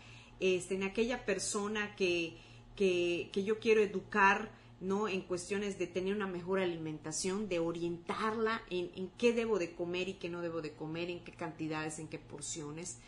este, 0.41 0.75
en 0.75 0.85
aquella 0.85 1.25
persona 1.25 1.95
que, 1.97 2.37
que, 2.77 3.29
que 3.33 3.45
yo 3.45 3.59
quiero 3.59 3.83
educar, 3.83 4.51
¿no? 4.81 5.09
En 5.09 5.23
cuestiones 5.23 5.79
de 5.79 5.87
tener 5.87 6.15
una 6.15 6.27
mejor 6.27 6.61
alimentación, 6.61 7.49
de 7.49 7.59
orientarla 7.59 8.63
en, 8.71 8.91
en, 8.95 9.11
qué 9.19 9.33
debo 9.33 9.59
de 9.59 9.73
comer 9.73 10.09
y 10.09 10.15
qué 10.15 10.29
no 10.29 10.41
debo 10.41 10.63
de 10.63 10.73
comer, 10.73 11.11
en 11.11 11.21
qué 11.25 11.33
cantidades, 11.33 11.99
en 11.99 12.09
qué 12.09 12.19
porciones 12.19 12.99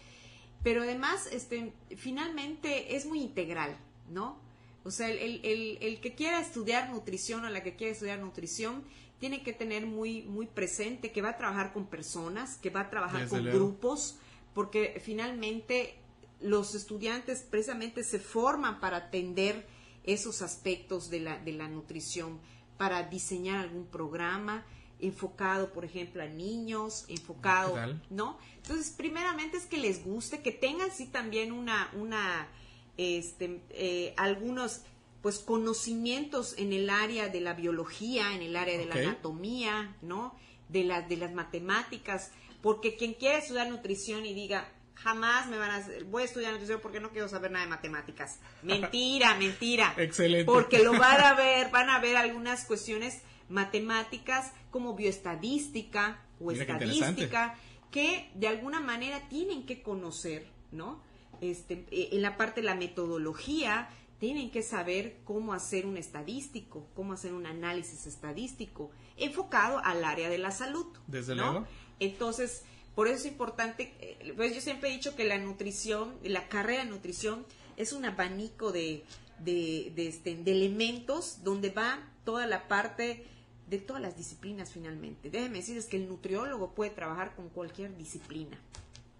pero 0.63 0.83
además, 0.83 1.27
este, 1.33 1.73
finalmente 1.97 2.95
es 2.97 3.07
muy 3.07 3.21
integral, 3.21 3.77
¿no? 4.11 4.37
O 4.85 4.91
sea, 4.91 5.09
el, 5.09 5.41
el, 5.45 5.79
el, 5.81 6.01
que 6.01 6.15
quiera 6.15 6.41
estudiar 6.41 6.91
nutrición 6.91 7.45
o 7.45 7.51
la 7.51 7.63
que 7.63 7.77
quiera 7.77 7.93
estudiar 7.93 8.19
nutrición 8.19 8.85
tiene 9.21 9.43
que 9.43 9.53
tener 9.53 9.87
muy, 9.87 10.23
muy 10.23 10.47
presente 10.47 11.13
que 11.13 11.23
va 11.23 11.31
a 11.31 11.37
trabajar 11.37 11.73
con 11.73 11.87
personas, 11.87 12.57
que 12.57 12.71
va 12.71 12.81
a 12.81 12.91
trabajar 12.91 13.29
con 13.29 13.45
grupos, 13.45 14.19
porque 14.55 15.01
finalmente 15.05 15.95
los 16.41 16.75
estudiantes 16.75 17.47
precisamente 17.49 18.03
se 18.03 18.19
forman 18.19 18.81
para 18.81 18.97
atender 18.97 19.67
esos 20.05 20.41
aspectos 20.41 21.11
de 21.11 21.21
la, 21.21 21.39
de 21.39 21.53
la 21.53 21.69
nutrición, 21.69 22.41
para 22.79 23.03
diseñar 23.03 23.59
algún 23.59 23.87
programa 23.87 24.65
enfocado, 25.01 25.73
por 25.73 25.85
ejemplo, 25.85 26.23
a 26.23 26.27
niños, 26.27 27.05
enfocado, 27.09 27.77
¿no? 28.11 28.39
Entonces, 28.57 28.93
primeramente 28.97 29.57
es 29.57 29.67
que 29.67 29.79
les 29.79 30.05
guste, 30.05 30.41
que 30.41 30.53
tengan 30.53 30.91
sí 30.91 31.07
también 31.07 31.53
una, 31.53 31.91
una, 31.95 32.49
este, 32.97 33.63
eh, 33.71 34.15
algunos, 34.17 34.83
pues, 35.23 35.39
conocimientos 35.39 36.55
en 36.59 36.73
el 36.73 36.91
área 36.91 37.29
de 37.29 37.41
la 37.41 37.55
biología, 37.55 38.35
en 38.35 38.43
el 38.43 38.57
área 38.57 38.79
de 38.79 38.87
la 38.87 38.95
anatomía, 38.95 39.97
¿no? 40.03 40.35
De, 40.69 40.85
la, 40.85 41.03
de 41.03 41.17
las 41.17 41.33
matemáticas, 41.33 42.31
porque 42.63 42.97
quien 42.97 43.15
quiere 43.15 43.39
estudiar 43.39 43.69
nutrición 43.69 44.25
y 44.25 44.35
diga, 44.35 44.69
jamás 44.95 45.49
me 45.49 45.57
van 45.57 45.71
a 45.71 45.85
voy 46.07 46.23
a 46.23 46.27
estudiar 46.27 46.53
nutrición 46.53 46.81
porque 46.81 47.01
no 47.01 47.11
quiero 47.11 47.29
saber 47.29 47.51
nada 47.51 47.65
de 47.65 47.71
matemáticas. 47.71 48.39
Mentira, 48.63 49.35
mentira. 49.37 49.95
Excelente. 49.97 50.45
Porque 50.45 50.83
lo 50.83 50.93
van 50.93 51.21
a 51.21 51.35
ver, 51.37 51.71
van 51.71 51.91
a 51.91 51.99
ver 51.99 52.17
algunas 52.17 52.65
cuestiones 52.65 53.23
matemáticas 53.49 54.53
como 54.71 54.95
bioestadística 54.95 56.23
o 56.39 56.53
estadística 56.53 57.57
que 57.91 58.31
de 58.35 58.47
alguna 58.47 58.81
manera 58.81 59.29
tienen 59.29 59.67
que 59.67 59.83
conocer, 59.83 60.47
¿no? 60.71 61.03
Este, 61.41 61.87
eh, 61.91 62.11
en 62.13 62.23
la 62.23 62.37
parte 62.37 62.61
de 62.61 62.67
la 62.67 62.75
metodología, 62.75 63.89
tienen 64.21 64.51
que 64.51 64.63
saber 64.63 65.17
cómo 65.25 65.55
hacer 65.55 65.87
un 65.87 65.97
estadístico, 65.97 66.87
cómo 66.95 67.15
hacer 67.15 67.33
un 67.33 67.47
análisis 67.47 68.07
estadístico 68.07 68.91
enfocado 69.17 69.79
al 69.83 70.05
área 70.05 70.29
de 70.29 70.39
la 70.39 70.51
salud. 70.51 70.87
Desde 71.07 71.35
¿no? 71.35 71.53
luego. 71.53 71.67
Entonces, 71.99 72.63
por 72.95 73.09
eso 73.09 73.17
es 73.17 73.27
importante, 73.27 73.95
eh, 73.99 74.35
pues 74.37 74.55
yo 74.55 74.61
siempre 74.61 74.91
he 74.91 74.93
dicho 74.93 75.17
que 75.17 75.25
la 75.25 75.39
nutrición, 75.39 76.15
la 76.23 76.49
carrera 76.49 76.85
de 76.85 76.91
nutrición 76.91 77.47
es 77.79 77.95
un 77.95 78.05
abanico 78.05 78.73
de, 78.73 79.05
de, 79.39 79.91
de, 79.97 80.09
este, 80.09 80.37
de 80.37 80.53
elementos 80.53 81.43
donde 81.43 81.71
va 81.71 82.01
toda 82.25 82.47
la 82.47 82.69
parte 82.69 83.25
de 83.71 83.79
todas 83.79 84.03
las 84.03 84.19
disciplinas 84.19 84.71
finalmente. 84.71 85.31
Déjeme 85.31 85.59
decirles 85.59 85.87
que 85.87 85.97
el 85.97 86.09
nutriólogo 86.09 86.75
puede 86.75 86.91
trabajar 86.91 87.35
con 87.35 87.49
cualquier 87.49 87.97
disciplina. 87.97 88.59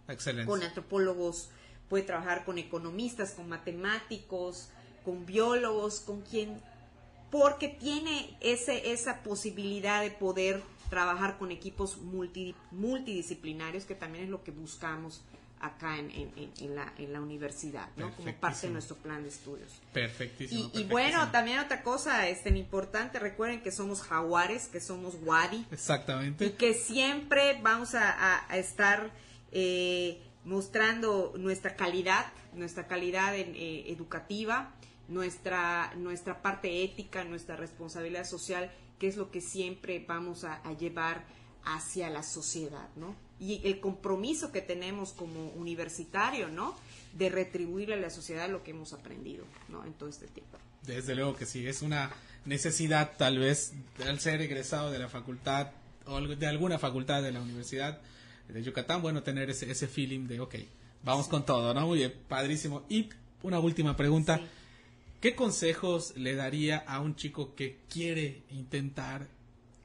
Excelente. 0.09 0.47
Con 0.47 0.63
antropólogos, 0.63 1.49
puede 1.89 2.05
trabajar 2.05 2.45
con 2.45 2.59
economistas, 2.59 3.33
con 3.33 3.49
matemáticos, 3.49 4.69
con 5.05 5.27
biólogos, 5.27 6.01
con 6.01 6.23
quien, 6.23 6.61
porque 7.31 7.69
tiene 7.69 8.37
ese, 8.41 8.93
esa 8.93 9.23
posibilidad 9.23 10.03
de 10.03 10.11
poder 10.11 10.63
trabajar 10.89 11.39
con 11.39 11.51
equipos 11.51 11.99
multidisciplinarios, 11.99 13.85
que 13.85 13.95
también 13.95 14.25
es 14.25 14.31
lo 14.31 14.43
que 14.43 14.51
buscamos 14.51 15.23
acá 15.61 15.99
en, 15.99 16.11
en, 16.11 16.75
la, 16.75 16.93
en 16.97 17.13
la 17.13 17.21
universidad, 17.21 17.89
¿no? 17.97 18.15
Como 18.17 18.35
parte 18.37 18.67
de 18.67 18.73
nuestro 18.73 18.97
plan 18.97 19.23
de 19.23 19.29
estudios. 19.29 19.71
Perfectísimo. 19.93 20.71
Y, 20.73 20.85
bueno, 20.85 21.31
también 21.31 21.59
otra 21.59 21.83
cosa 21.83 22.29
este, 22.29 22.49
importante, 22.51 23.19
recuerden 23.19 23.63
que 23.63 23.71
somos 23.71 24.01
jaguares, 24.01 24.69
que 24.69 24.81
somos 24.81 25.17
wadi. 25.23 25.67
Exactamente. 25.71 26.47
Y 26.47 26.51
que 26.53 26.73
siempre 26.73 27.61
vamos 27.63 27.95
a, 27.95 28.47
estar 28.57 29.11
eh, 29.53 30.23
mostrando 30.45 31.35
nuestra 31.37 31.77
calidad, 31.77 32.33
nuestra 32.55 32.87
calidad 32.87 33.37
eh, 33.37 33.85
educativa, 33.89 34.73
nuestra, 35.11 35.93
nuestra 35.97 36.41
parte 36.41 36.83
ética, 36.83 37.25
nuestra 37.25 37.57
responsabilidad 37.57 38.25
social, 38.25 38.73
que 38.99 39.09
es 39.09 39.17
lo 39.19 39.31
que 39.31 39.43
siempre 39.43 40.03
vamos 40.09 40.45
a, 40.45 40.55
a 40.63 40.73
llevar 40.73 41.25
hacia 41.65 42.09
la 42.09 42.23
sociedad, 42.23 42.89
¿no? 42.97 43.15
y 43.41 43.63
el 43.65 43.81
compromiso 43.81 44.53
que 44.53 44.61
tenemos 44.61 45.13
como 45.13 45.49
universitario, 45.53 46.49
¿no? 46.49 46.77
De 47.15 47.31
retribuirle 47.31 47.95
a 47.95 47.99
la 47.99 48.11
sociedad 48.11 48.51
lo 48.51 48.63
que 48.63 48.73
hemos 48.73 48.93
aprendido, 48.93 49.45
¿no? 49.71 49.85
En 49.85 49.95
todo 49.95 50.11
este 50.11 50.27
tiempo. 50.27 50.59
Desde 50.83 51.15
luego 51.15 51.35
que 51.35 51.47
sí, 51.47 51.67
es 51.67 51.81
una 51.81 52.11
necesidad 52.45 53.17
tal 53.17 53.39
vez 53.39 53.73
al 54.07 54.21
ser 54.21 54.43
egresado 54.43 54.91
de 54.91 54.99
la 54.99 55.09
facultad 55.09 55.73
o 56.05 56.21
de 56.21 56.47
alguna 56.47 56.79
facultad 56.79 57.23
de 57.23 57.33
la 57.33 57.41
Universidad 57.41 58.01
de 58.47 58.63
Yucatán, 58.63 59.01
bueno, 59.01 59.23
tener 59.23 59.49
ese, 59.49 59.71
ese 59.71 59.89
feeling 59.89 60.27
de, 60.27 60.41
ok, 60.41 60.57
vamos 61.03 61.27
con 61.27 61.47
todo, 61.47 61.73
¿no? 61.73 61.87
Muy 61.87 61.99
bien, 61.99 62.15
padrísimo. 62.29 62.85
Y 62.91 63.09
una 63.43 63.59
última 63.59 63.97
pregunta. 63.97 64.41
¿Qué 65.21 65.35
consejos 65.35 66.17
le 66.17 66.35
daría 66.35 66.79
a 66.79 67.01
un 67.01 67.15
chico 67.15 67.55
que 67.55 67.81
quiere 67.91 68.43
intentar 68.51 69.29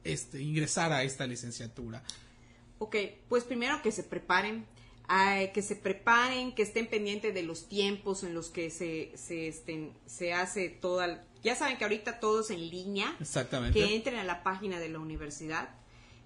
este, 0.06 0.42
ingresar 0.42 0.94
a 0.94 1.04
esta 1.04 1.28
licenciatura? 1.28 2.02
Ok, 2.80 2.96
pues 3.28 3.44
primero 3.44 3.82
que 3.82 3.92
se 3.92 4.04
preparen, 4.04 4.66
que 5.54 5.62
se 5.62 5.76
preparen, 5.76 6.56
que 6.56 6.62
estén 6.62 6.88
pendientes 6.88 7.34
de 7.34 7.44
los 7.44 7.68
tiempos 7.68 8.24
en 8.24 8.34
los 8.34 8.50
que 8.50 8.70
se, 8.70 9.12
se, 9.16 9.50
estén, 9.50 9.92
se 10.06 10.32
hace 10.34 10.70
toda... 10.70 11.26
Ya 11.44 11.56
saben 11.56 11.78
que 11.78 11.84
ahorita 11.84 12.22
todo 12.22 12.40
es 12.40 12.50
en 12.50 12.70
línea. 12.70 13.14
Exactamente. 13.20 13.78
Que 13.78 13.94
entren 13.94 14.18
a 14.18 14.24
la 14.24 14.42
página 14.42 14.80
de 14.80 14.88
la 14.88 15.00
universidad, 15.00 15.68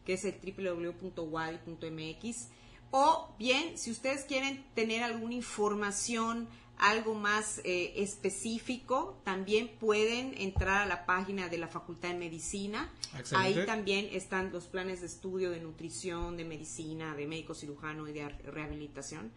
que 0.05 0.13
es 0.13 0.23
el 0.23 0.35
www.wadi.mx. 0.39 2.47
O 2.91 3.35
bien, 3.37 3.77
si 3.77 3.91
ustedes 3.91 4.23
quieren 4.23 4.65
tener 4.75 5.03
alguna 5.03 5.35
información 5.35 6.47
algo 6.79 7.13
más 7.13 7.59
eh, 7.63 7.93
específico, 7.97 9.21
también 9.23 9.69
pueden 9.79 10.33
entrar 10.37 10.81
a 10.81 10.85
la 10.85 11.05
página 11.05 11.49
de 11.49 11.57
la 11.57 11.67
Facultad 11.67 12.09
de 12.09 12.15
Medicina. 12.15 12.91
Ahí 13.35 13.65
también 13.65 14.09
están 14.11 14.51
los 14.51 14.65
planes 14.67 15.01
de 15.01 15.07
estudio 15.07 15.51
de 15.51 15.59
nutrición, 15.59 16.37
de 16.37 16.45
medicina, 16.45 17.15
de 17.15 17.27
médico 17.27 17.53
cirujano 17.53 18.07
y 18.07 18.13
de 18.13 18.29
rehabilitación. 18.29 19.31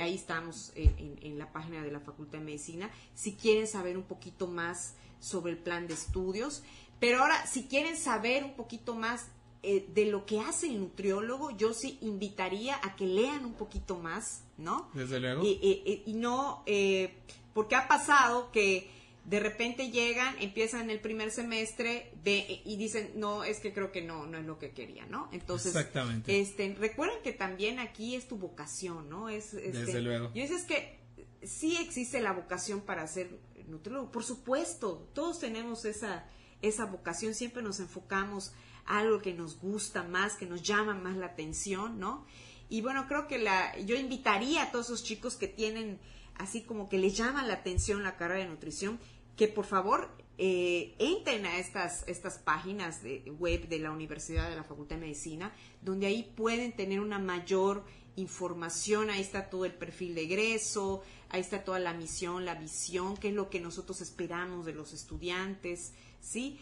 Ahí 0.00 0.14
estamos 0.14 0.72
en, 0.74 1.18
en 1.22 1.38
la 1.38 1.52
página 1.52 1.82
de 1.82 1.92
la 1.92 2.00
Facultad 2.00 2.38
de 2.38 2.44
Medicina. 2.44 2.90
Si 3.14 3.34
quieren 3.34 3.66
saber 3.66 3.96
un 3.96 4.04
poquito 4.04 4.46
más 4.46 4.94
sobre 5.20 5.52
el 5.52 5.58
plan 5.58 5.86
de 5.86 5.94
estudios. 5.94 6.62
Pero 7.00 7.20
ahora, 7.20 7.46
si 7.46 7.64
quieren 7.64 7.96
saber 7.96 8.44
un 8.44 8.54
poquito 8.54 8.94
más 8.94 9.26
eh, 9.62 9.86
de 9.94 10.06
lo 10.06 10.26
que 10.26 10.40
hace 10.40 10.68
el 10.68 10.78
nutriólogo, 10.78 11.56
yo 11.56 11.72
sí 11.72 11.98
invitaría 12.00 12.78
a 12.82 12.96
que 12.96 13.06
lean 13.06 13.44
un 13.44 13.54
poquito 13.54 13.96
más, 13.96 14.44
¿no? 14.58 14.90
Desde 14.94 15.20
luego. 15.20 15.42
Y, 15.44 16.12
no, 16.14 16.62
eh, 16.66 17.14
porque 17.54 17.74
ha 17.74 17.88
pasado 17.88 18.52
que 18.52 18.90
de 19.24 19.40
repente 19.40 19.90
llegan, 19.90 20.36
empiezan 20.40 20.88
el 20.88 21.00
primer 21.00 21.32
semestre 21.32 22.12
y 22.24 22.76
dicen, 22.76 23.10
no, 23.16 23.42
es 23.42 23.58
que 23.58 23.72
creo 23.72 23.90
que 23.90 24.02
no, 24.02 24.26
no 24.26 24.38
es 24.38 24.44
lo 24.44 24.58
que 24.58 24.70
quería, 24.70 25.04
¿no? 25.06 25.28
Entonces, 25.32 25.74
Exactamente. 25.74 26.40
Este, 26.40 26.74
recuerden 26.78 27.18
que 27.24 27.32
también 27.32 27.80
aquí 27.80 28.14
es 28.14 28.28
tu 28.28 28.36
vocación, 28.36 29.08
¿no? 29.08 29.28
Es, 29.28 29.52
este, 29.54 29.84
Desde 29.84 30.00
luego. 30.00 30.30
Y 30.32 30.42
es 30.42 30.62
que 30.64 31.00
sí 31.42 31.76
existe 31.76 32.20
la 32.20 32.32
vocación 32.32 32.80
para 32.80 33.06
ser 33.08 33.40
nutriólogo, 33.66 34.12
por 34.12 34.22
supuesto, 34.22 35.08
todos 35.12 35.40
tenemos 35.40 35.84
esa, 35.84 36.28
esa 36.62 36.84
vocación, 36.86 37.34
siempre 37.34 37.62
nos 37.62 37.80
enfocamos 37.80 38.52
algo 38.86 39.20
que 39.20 39.34
nos 39.34 39.58
gusta 39.58 40.02
más, 40.02 40.34
que 40.34 40.46
nos 40.46 40.62
llama 40.62 40.94
más 40.94 41.16
la 41.16 41.26
atención, 41.26 41.98
¿no? 41.98 42.26
Y 42.68 42.80
bueno, 42.80 43.06
creo 43.06 43.26
que 43.28 43.38
la, 43.38 43.78
yo 43.80 43.96
invitaría 43.96 44.64
a 44.64 44.70
todos 44.72 44.86
esos 44.86 45.04
chicos 45.04 45.36
que 45.36 45.48
tienen 45.48 46.00
así 46.34 46.62
como 46.62 46.88
que 46.88 46.98
les 46.98 47.16
llama 47.16 47.44
la 47.44 47.54
atención 47.54 48.02
la 48.02 48.16
carrera 48.16 48.40
de 48.40 48.50
nutrición, 48.50 48.98
que 49.36 49.48
por 49.48 49.64
favor 49.64 50.10
eh, 50.38 50.94
entren 50.98 51.46
a 51.46 51.58
estas, 51.58 52.04
estas 52.06 52.38
páginas 52.38 53.02
de 53.02 53.22
web 53.38 53.68
de 53.68 53.78
la 53.78 53.90
Universidad 53.90 54.48
de 54.50 54.56
la 54.56 54.64
Facultad 54.64 54.96
de 54.96 55.02
Medicina, 55.02 55.52
donde 55.82 56.06
ahí 56.06 56.32
pueden 56.36 56.74
tener 56.74 57.00
una 57.00 57.18
mayor 57.18 57.84
información, 58.16 59.10
ahí 59.10 59.20
está 59.20 59.50
todo 59.50 59.64
el 59.64 59.74
perfil 59.74 60.14
de 60.14 60.22
egreso, 60.22 61.02
ahí 61.28 61.40
está 61.40 61.64
toda 61.64 61.78
la 61.78 61.92
misión, 61.92 62.44
la 62.44 62.54
visión, 62.54 63.16
qué 63.16 63.28
es 63.28 63.34
lo 63.34 63.50
que 63.50 63.60
nosotros 63.60 64.00
esperamos 64.00 64.64
de 64.64 64.72
los 64.72 64.92
estudiantes, 64.92 65.92
¿sí? 66.20 66.58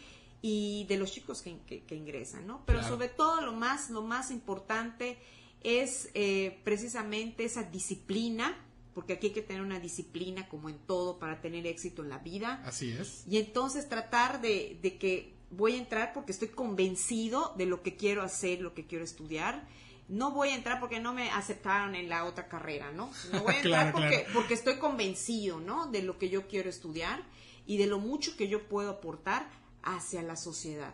Y 0.47 0.83
de 0.83 0.97
los 0.97 1.11
chicos 1.11 1.41
que, 1.41 1.57
que, 1.65 1.95
ingresan, 1.95 2.45
¿no? 2.45 2.61
Pero 2.67 2.83
sobre 2.83 3.07
todo 3.07 3.41
lo 3.41 3.51
más, 3.51 3.89
lo 3.89 4.03
más 4.03 4.29
importante 4.29 5.17
es 5.63 6.11
eh, 6.13 6.59
precisamente 6.63 7.45
esa 7.45 7.63
disciplina, 7.63 8.55
porque 8.93 9.13
aquí 9.13 9.27
hay 9.27 9.33
que 9.33 9.41
tener 9.41 9.63
una 9.63 9.79
disciplina 9.79 10.47
como 10.47 10.69
en 10.69 10.77
todo 10.77 11.17
para 11.17 11.41
tener 11.41 11.65
éxito 11.65 12.03
en 12.03 12.09
la 12.09 12.19
vida. 12.19 12.61
Así 12.63 12.91
es. 12.91 13.23
Y 13.27 13.39
entonces 13.39 13.89
tratar 13.89 14.39
de, 14.39 14.77
de 14.83 14.99
que 14.99 15.33
voy 15.49 15.73
a 15.73 15.77
entrar 15.77 16.13
porque 16.13 16.31
estoy 16.31 16.49
convencido 16.49 17.55
de 17.57 17.65
lo 17.65 17.81
que 17.81 17.95
quiero 17.95 18.21
hacer, 18.21 18.61
lo 18.61 18.75
que 18.75 18.85
quiero 18.85 19.03
estudiar. 19.03 19.67
No 20.09 20.29
voy 20.29 20.49
a 20.49 20.55
entrar 20.55 20.79
porque 20.79 20.99
no 20.99 21.11
me 21.11 21.31
aceptaron 21.31 21.95
en 21.95 22.07
la 22.07 22.23
otra 22.23 22.47
carrera, 22.47 22.91
¿no? 22.91 23.09
No 23.33 23.41
voy 23.41 23.55
a 23.55 23.57
entrar 23.57 23.91
porque, 23.91 24.27
porque 24.31 24.53
estoy 24.53 24.77
convencido, 24.77 25.59
¿no? 25.59 25.87
De 25.87 26.03
lo 26.03 26.19
que 26.19 26.29
yo 26.29 26.47
quiero 26.47 26.69
estudiar 26.69 27.23
y 27.65 27.77
de 27.77 27.87
lo 27.87 27.97
mucho 27.97 28.37
que 28.37 28.47
yo 28.47 28.67
puedo 28.67 28.91
aportar 28.91 29.64
hacia 29.85 30.21
la 30.21 30.35
sociedad. 30.35 30.93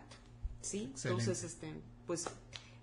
¿Sí? 0.60 0.92
Entonces, 1.02 1.42
este, 1.42 1.72
pues, 2.06 2.26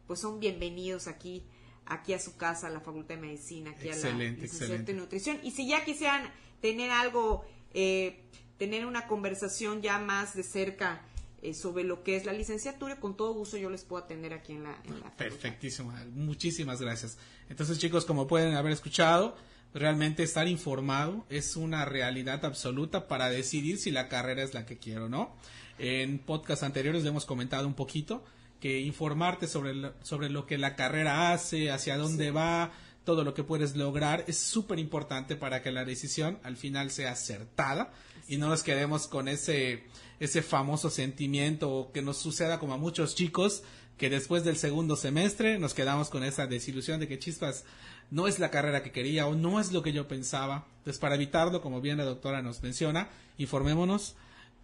pues 0.06 0.20
son 0.20 0.40
bienvenidos 0.42 1.08
aquí, 1.08 1.44
aquí 1.86 2.14
a 2.14 2.20
su 2.20 2.36
casa, 2.36 2.68
a 2.68 2.70
la 2.70 2.82
Facultad 2.82 3.16
de 3.16 3.22
Medicina, 3.22 3.72
aquí 3.72 3.90
a 3.90 3.96
la 3.96 4.26
excelente. 4.26 4.94
Nutrición. 4.94 5.40
Y 5.44 5.52
si 5.52 5.68
ya 5.68 5.86
quisieran 5.86 6.30
tener 6.62 6.92
algo, 6.92 7.46
eh, 7.74 8.20
tener 8.58 8.86
una 8.86 9.08
conversación 9.08 9.82
ya 9.82 9.98
más 9.98 10.36
de 10.36 10.44
cerca 10.44 11.02
eh, 11.42 11.54
sobre 11.54 11.86
lo 11.86 12.04
que 12.04 12.18
es 12.18 12.26
la 12.26 12.34
licenciatura, 12.34 13.00
con 13.00 13.16
todo 13.16 13.34
gusto 13.34 13.56
yo 13.56 13.70
les 13.70 13.86
puedo 13.86 14.04
atender 14.04 14.34
aquí 14.34 14.52
en 14.52 14.64
la, 14.64 14.78
en 14.84 15.00
la 15.00 15.16
Perfectísimo, 15.16 15.94
muchísimas 16.12 16.82
gracias. 16.82 17.18
Entonces, 17.48 17.80
chicos, 17.80 18.04
como 18.04 18.28
pueden 18.28 18.56
haber 18.56 18.74
escuchado, 18.74 19.38
realmente 19.74 20.24
estar 20.24 20.50
informado 20.50 21.26
es 21.30 21.56
una 21.56 21.86
realidad 21.86 22.44
absoluta 22.44 23.08
para 23.08 23.30
decidir 23.30 23.78
si 23.78 23.92
la 23.92 24.10
carrera 24.10 24.44
es 24.44 24.54
la 24.54 24.66
que 24.66 24.78
quiero 24.78 25.06
o 25.06 25.10
no. 25.10 25.34
En 25.80 26.20
podcasts 26.20 26.64
anteriores 26.64 27.04
le 27.04 27.10
hemos 27.10 27.26
comentado 27.26 27.66
un 27.66 27.74
poquito 27.74 28.24
que 28.60 28.82
informarte 28.82 29.48
sobre, 29.48 29.74
lo, 29.74 29.94
sobre 30.04 30.30
lo 30.30 30.46
que 30.46 30.58
la 30.58 30.76
carrera 30.76 31.32
hace, 31.32 31.72
hacia 31.72 31.98
dónde 31.98 32.32
va, 32.32 32.72
todo 33.06 33.24
lo 33.24 33.34
que 33.34 33.44
puedes 33.44 33.76
lograr 33.76 34.26
es 34.28 34.38
súper 34.38 34.78
importante 34.78 35.36
para 35.36 35.64
que 35.64 35.72
la 35.72 35.86
decisión 35.86 36.38
al 36.44 36.58
final 36.58 36.92
sea 36.92 37.14
acertada 37.14 37.92
y 38.28 38.38
no 38.38 38.50
nos 38.50 38.62
quedemos 38.62 39.08
con 39.08 39.28
ese, 39.28 39.84
ese 40.20 40.42
famoso 40.42 40.90
sentimiento 40.90 41.90
que 41.94 42.02
nos 42.02 42.18
suceda 42.18 42.60
como 42.60 42.74
a 42.74 42.78
muchos 42.78 43.16
chicos 43.16 43.64
que 43.98 44.10
después 44.10 44.44
del 44.44 44.58
segundo 44.58 44.96
semestre 44.96 45.60
nos 45.60 45.74
quedamos 45.74 46.10
con 46.10 46.24
esa 46.24 46.46
desilusión 46.46 47.00
de 47.00 47.08
que 47.08 47.20
chispas 47.20 47.66
no 48.12 48.28
es 48.28 48.40
la 48.40 48.52
carrera 48.52 48.84
que 48.84 48.92
quería 48.92 49.28
o 49.28 49.36
no 49.36 49.60
es 49.60 49.72
lo 49.72 49.82
que 49.84 49.92
yo 49.92 50.08
pensaba. 50.08 50.68
Entonces, 50.80 51.00
para 51.00 51.16
evitarlo, 51.16 51.62
como 51.62 51.82
bien 51.82 51.98
la 51.98 52.06
doctora 52.06 52.42
nos 52.42 52.64
menciona, 52.64 53.10
informémonos, 53.38 54.16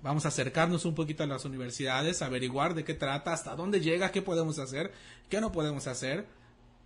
Vamos 0.06 0.26
a 0.26 0.28
acercarnos 0.28 0.86
un 0.86 0.94
poquito 0.94 1.24
a 1.24 1.26
las 1.26 1.46
universidades, 1.46 2.22
averiguar 2.22 2.76
de 2.76 2.84
qué 2.84 2.94
trata, 2.94 3.34
hasta 3.34 3.56
dónde 3.56 3.82
llega, 3.82 4.12
qué 4.12 4.22
podemos 4.22 4.60
hacer, 4.60 4.94
qué 5.30 5.42
no 5.42 5.52
podemos 5.52 5.88
hacer. 5.88 6.28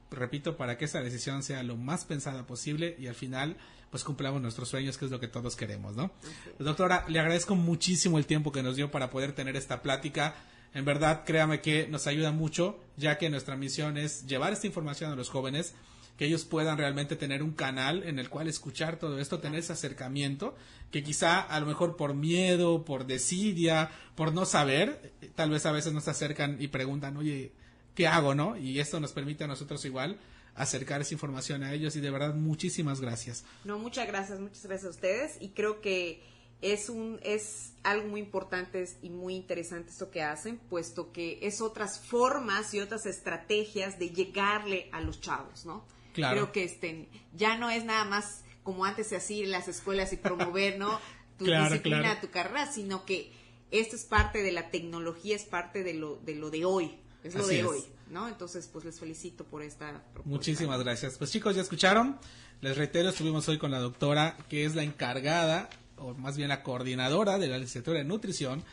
Repito, 0.10 0.56
para 0.56 0.78
que 0.78 0.86
esa 0.86 1.02
decisión 1.02 1.44
sea 1.44 1.62
lo 1.64 1.76
más 1.76 2.06
pensada 2.06 2.48
posible 2.48 2.96
y 2.98 3.08
al 3.08 3.16
final 3.16 3.58
pues 3.92 4.06
cumplamos 4.06 4.42
nuestros 4.42 4.70
sueños, 4.70 4.98
que 4.98 5.04
es 5.04 5.12
lo 5.12 5.20
que 5.20 5.28
todos 5.28 5.58
queremos, 5.58 5.98
¿no? 5.98 6.12
Doctora, 6.60 7.04
le 7.10 7.20
agradezco 7.20 7.56
muchísimo 7.56 8.20
el 8.20 8.26
tiempo 8.26 8.54
que 8.54 8.64
nos 8.64 8.78
dio 8.78 8.90
para 8.90 9.10
poder 9.10 9.34
tener 9.34 9.58
esta 9.58 9.82
plática. 9.82 10.36
En 10.74 10.86
verdad, 10.86 11.26
créame 11.26 11.60
que 11.60 11.90
nos 11.90 12.08
ayuda 12.08 12.32
mucho, 12.32 12.80
ya 12.96 13.18
que 13.18 13.30
nuestra 13.30 13.58
misión 13.58 13.98
es 13.98 14.28
llevar 14.28 14.54
esta 14.54 14.68
información 14.68 15.12
a 15.12 15.18
los 15.18 15.30
jóvenes 15.30 15.76
que 16.20 16.26
ellos 16.26 16.44
puedan 16.44 16.78
realmente 16.78 17.16
tener 17.16 17.42
un 17.42 17.54
canal 17.54 18.04
en 18.04 18.20
el 18.20 18.30
cual 18.30 18.50
escuchar 18.50 19.00
todo 19.00 19.20
esto, 19.20 19.40
tener 19.40 19.60
ese 19.60 19.72
acercamiento, 19.72 20.54
que 20.92 21.02
quizá 21.02 21.40
a 21.40 21.58
lo 21.62 21.66
mejor 21.66 21.96
por 21.96 22.14
miedo, 22.14 22.84
por 22.84 23.06
desidia, 23.06 23.90
por 24.16 24.34
no 24.34 24.46
saber, 24.46 25.14
tal 25.36 25.50
vez 25.50 25.66
a 25.66 25.72
veces 25.72 25.94
nos 25.94 26.10
acercan 26.10 26.58
y 26.60 26.68
preguntan, 26.68 27.16
oye, 27.16 27.54
¿qué 27.96 28.06
hago, 28.06 28.36
no? 28.36 28.58
Y 28.58 28.82
esto 28.82 29.00
nos 29.00 29.14
permite 29.14 29.46
a 29.46 29.48
nosotros 29.48 29.86
igual 29.86 30.20
acercar 30.56 31.00
esa 31.00 31.14
información 31.14 31.64
a 31.64 31.72
ellos 31.72 31.96
y 31.96 32.02
de 32.02 32.12
verdad 32.12 32.36
muchísimas 32.36 33.00
gracias. 33.00 33.46
No, 33.64 33.80
muchas 33.80 34.06
gracias, 34.06 34.42
muchas 34.42 34.66
gracias 34.66 34.88
a 34.88 34.90
ustedes 34.90 35.38
y 35.40 35.52
creo 35.52 35.80
que 35.80 36.22
es 36.62 36.90
un 36.90 37.22
es 37.24 37.72
algo 37.84 38.10
muy 38.10 38.20
importante 38.20 38.86
y 39.02 39.10
muy 39.10 39.36
interesante 39.36 39.92
esto 39.92 40.12
que 40.12 40.22
hacen, 40.22 40.58
puesto 40.58 41.14
que 41.14 41.40
es 41.44 41.62
otras 41.62 42.02
formas 42.02 42.74
y 42.74 42.82
otras 42.82 43.06
estrategias 43.06 43.98
de 43.98 44.10
llegarle 44.10 44.90
a 44.92 45.00
los 45.00 45.22
chavos, 45.22 45.66
¿no? 45.66 45.98
Creo 46.14 46.52
que 46.52 46.64
este, 46.64 47.08
ya 47.34 47.58
no 47.58 47.70
es 47.70 47.86
nada 47.86 48.06
más 48.06 48.44
como 48.64 48.86
antes 48.86 49.08
se 49.08 49.16
hacía 49.16 49.44
en 49.44 49.52
las 49.52 49.68
escuelas 49.68 50.14
y 50.14 50.18
promover, 50.18 50.78
¿no? 50.78 51.00
Tu 51.38 51.46
disciplina, 51.46 52.20
tu 52.20 52.30
carrera, 52.30 52.70
sino 52.70 53.06
que 53.06 53.32
esto 53.72 53.96
es 53.96 54.04
parte 54.04 54.44
de 54.44 54.52
la 54.52 54.72
tecnología, 54.72 55.38
es 55.38 55.46
parte 55.46 55.84
de 55.84 55.94
lo 55.94 56.18
de, 56.18 56.36
lo 56.36 56.50
de 56.50 56.66
hoy, 56.66 56.98
es 57.24 57.34
lo 57.34 57.48
de 57.48 57.64
hoy, 57.64 57.80
¿no? 58.10 58.28
Entonces, 58.28 58.68
pues 58.68 58.84
les 58.84 59.00
felicito 59.00 59.46
por 59.46 59.62
esta 59.62 60.04
propuesta. 60.12 60.30
Muchísimas 60.30 60.84
gracias. 60.84 61.18
Pues 61.18 61.32
chicos, 61.32 61.56
ya 61.56 61.62
escucharon. 61.62 62.20
Les 62.60 62.76
reitero, 62.76 63.08
estuvimos 63.08 63.48
hoy 63.48 63.58
con 63.58 63.72
la 63.72 63.80
doctora, 63.80 64.36
que 64.50 64.66
es 64.66 64.76
la 64.76 64.84
encargada, 64.84 65.70
o 65.96 66.14
más 66.14 66.36
bien 66.36 66.50
la 66.50 66.62
coordinadora 66.62 67.38
de 67.38 67.48
la 67.48 67.58
licenciatura 67.58 68.00
de 68.00 68.04
nutrición. 68.04 68.66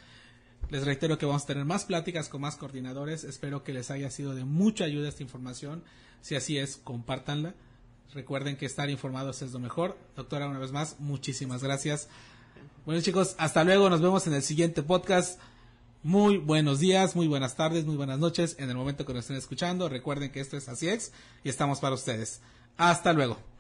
Les 0.69 0.85
reitero 0.85 1.19
que 1.19 1.27
vamos 1.27 1.45
a 1.45 1.47
tener 1.47 1.65
más 1.65 1.85
pláticas 1.85 2.29
con 2.29 2.41
más 2.41 2.57
coordinadores. 2.57 3.23
Espero 3.23 3.63
que 3.63 3.73
les 3.73 3.93
haya 3.93 4.11
sido 4.11 4.35
de 4.35 4.45
mucha 4.45 4.85
ayuda 4.85 5.09
esta 5.09 5.23
información. 5.23 5.85
Si 6.21 6.35
así 6.35 6.59
es, 6.59 6.77
compártanla. 6.77 7.55
Recuerden 8.15 8.57
que 8.57 8.67
estar 8.67 8.89
informados 8.89 9.43
es 9.43 9.53
lo 9.53 9.59
mejor. 9.59 9.97
Doctora, 10.17 10.49
una 10.49 10.59
vez 10.59 10.73
más, 10.73 10.97
muchísimas 10.99 11.63
gracias. 11.63 12.09
Bueno 12.85 13.01
chicos, 13.03 13.35
hasta 13.39 13.65
luego. 13.65 13.91
Nos 13.91 14.01
vemos 14.01 14.27
en 14.27 14.35
el 14.35 14.43
siguiente 14.43 14.83
podcast. 14.83 15.39
Muy 16.03 16.39
buenos 16.39 16.79
días, 16.79 17.17
muy 17.17 17.27
buenas 17.27 17.57
tardes, 17.57 17.85
muy 17.85 17.97
buenas 17.97 18.19
noches. 18.19 18.57
En 18.59 18.71
el 18.71 18.77
momento 18.77 19.05
que 19.05 19.13
nos 19.13 19.25
estén 19.25 19.37
escuchando, 19.37 19.89
recuerden 19.89 20.31
que 20.31 20.41
esto 20.41 20.57
es 20.57 20.69
ASIEX 20.69 21.11
y 21.43 21.49
estamos 21.49 21.81
para 21.81 21.97
ustedes. 21.97 22.41
Hasta 22.77 23.13
luego. 23.13 23.56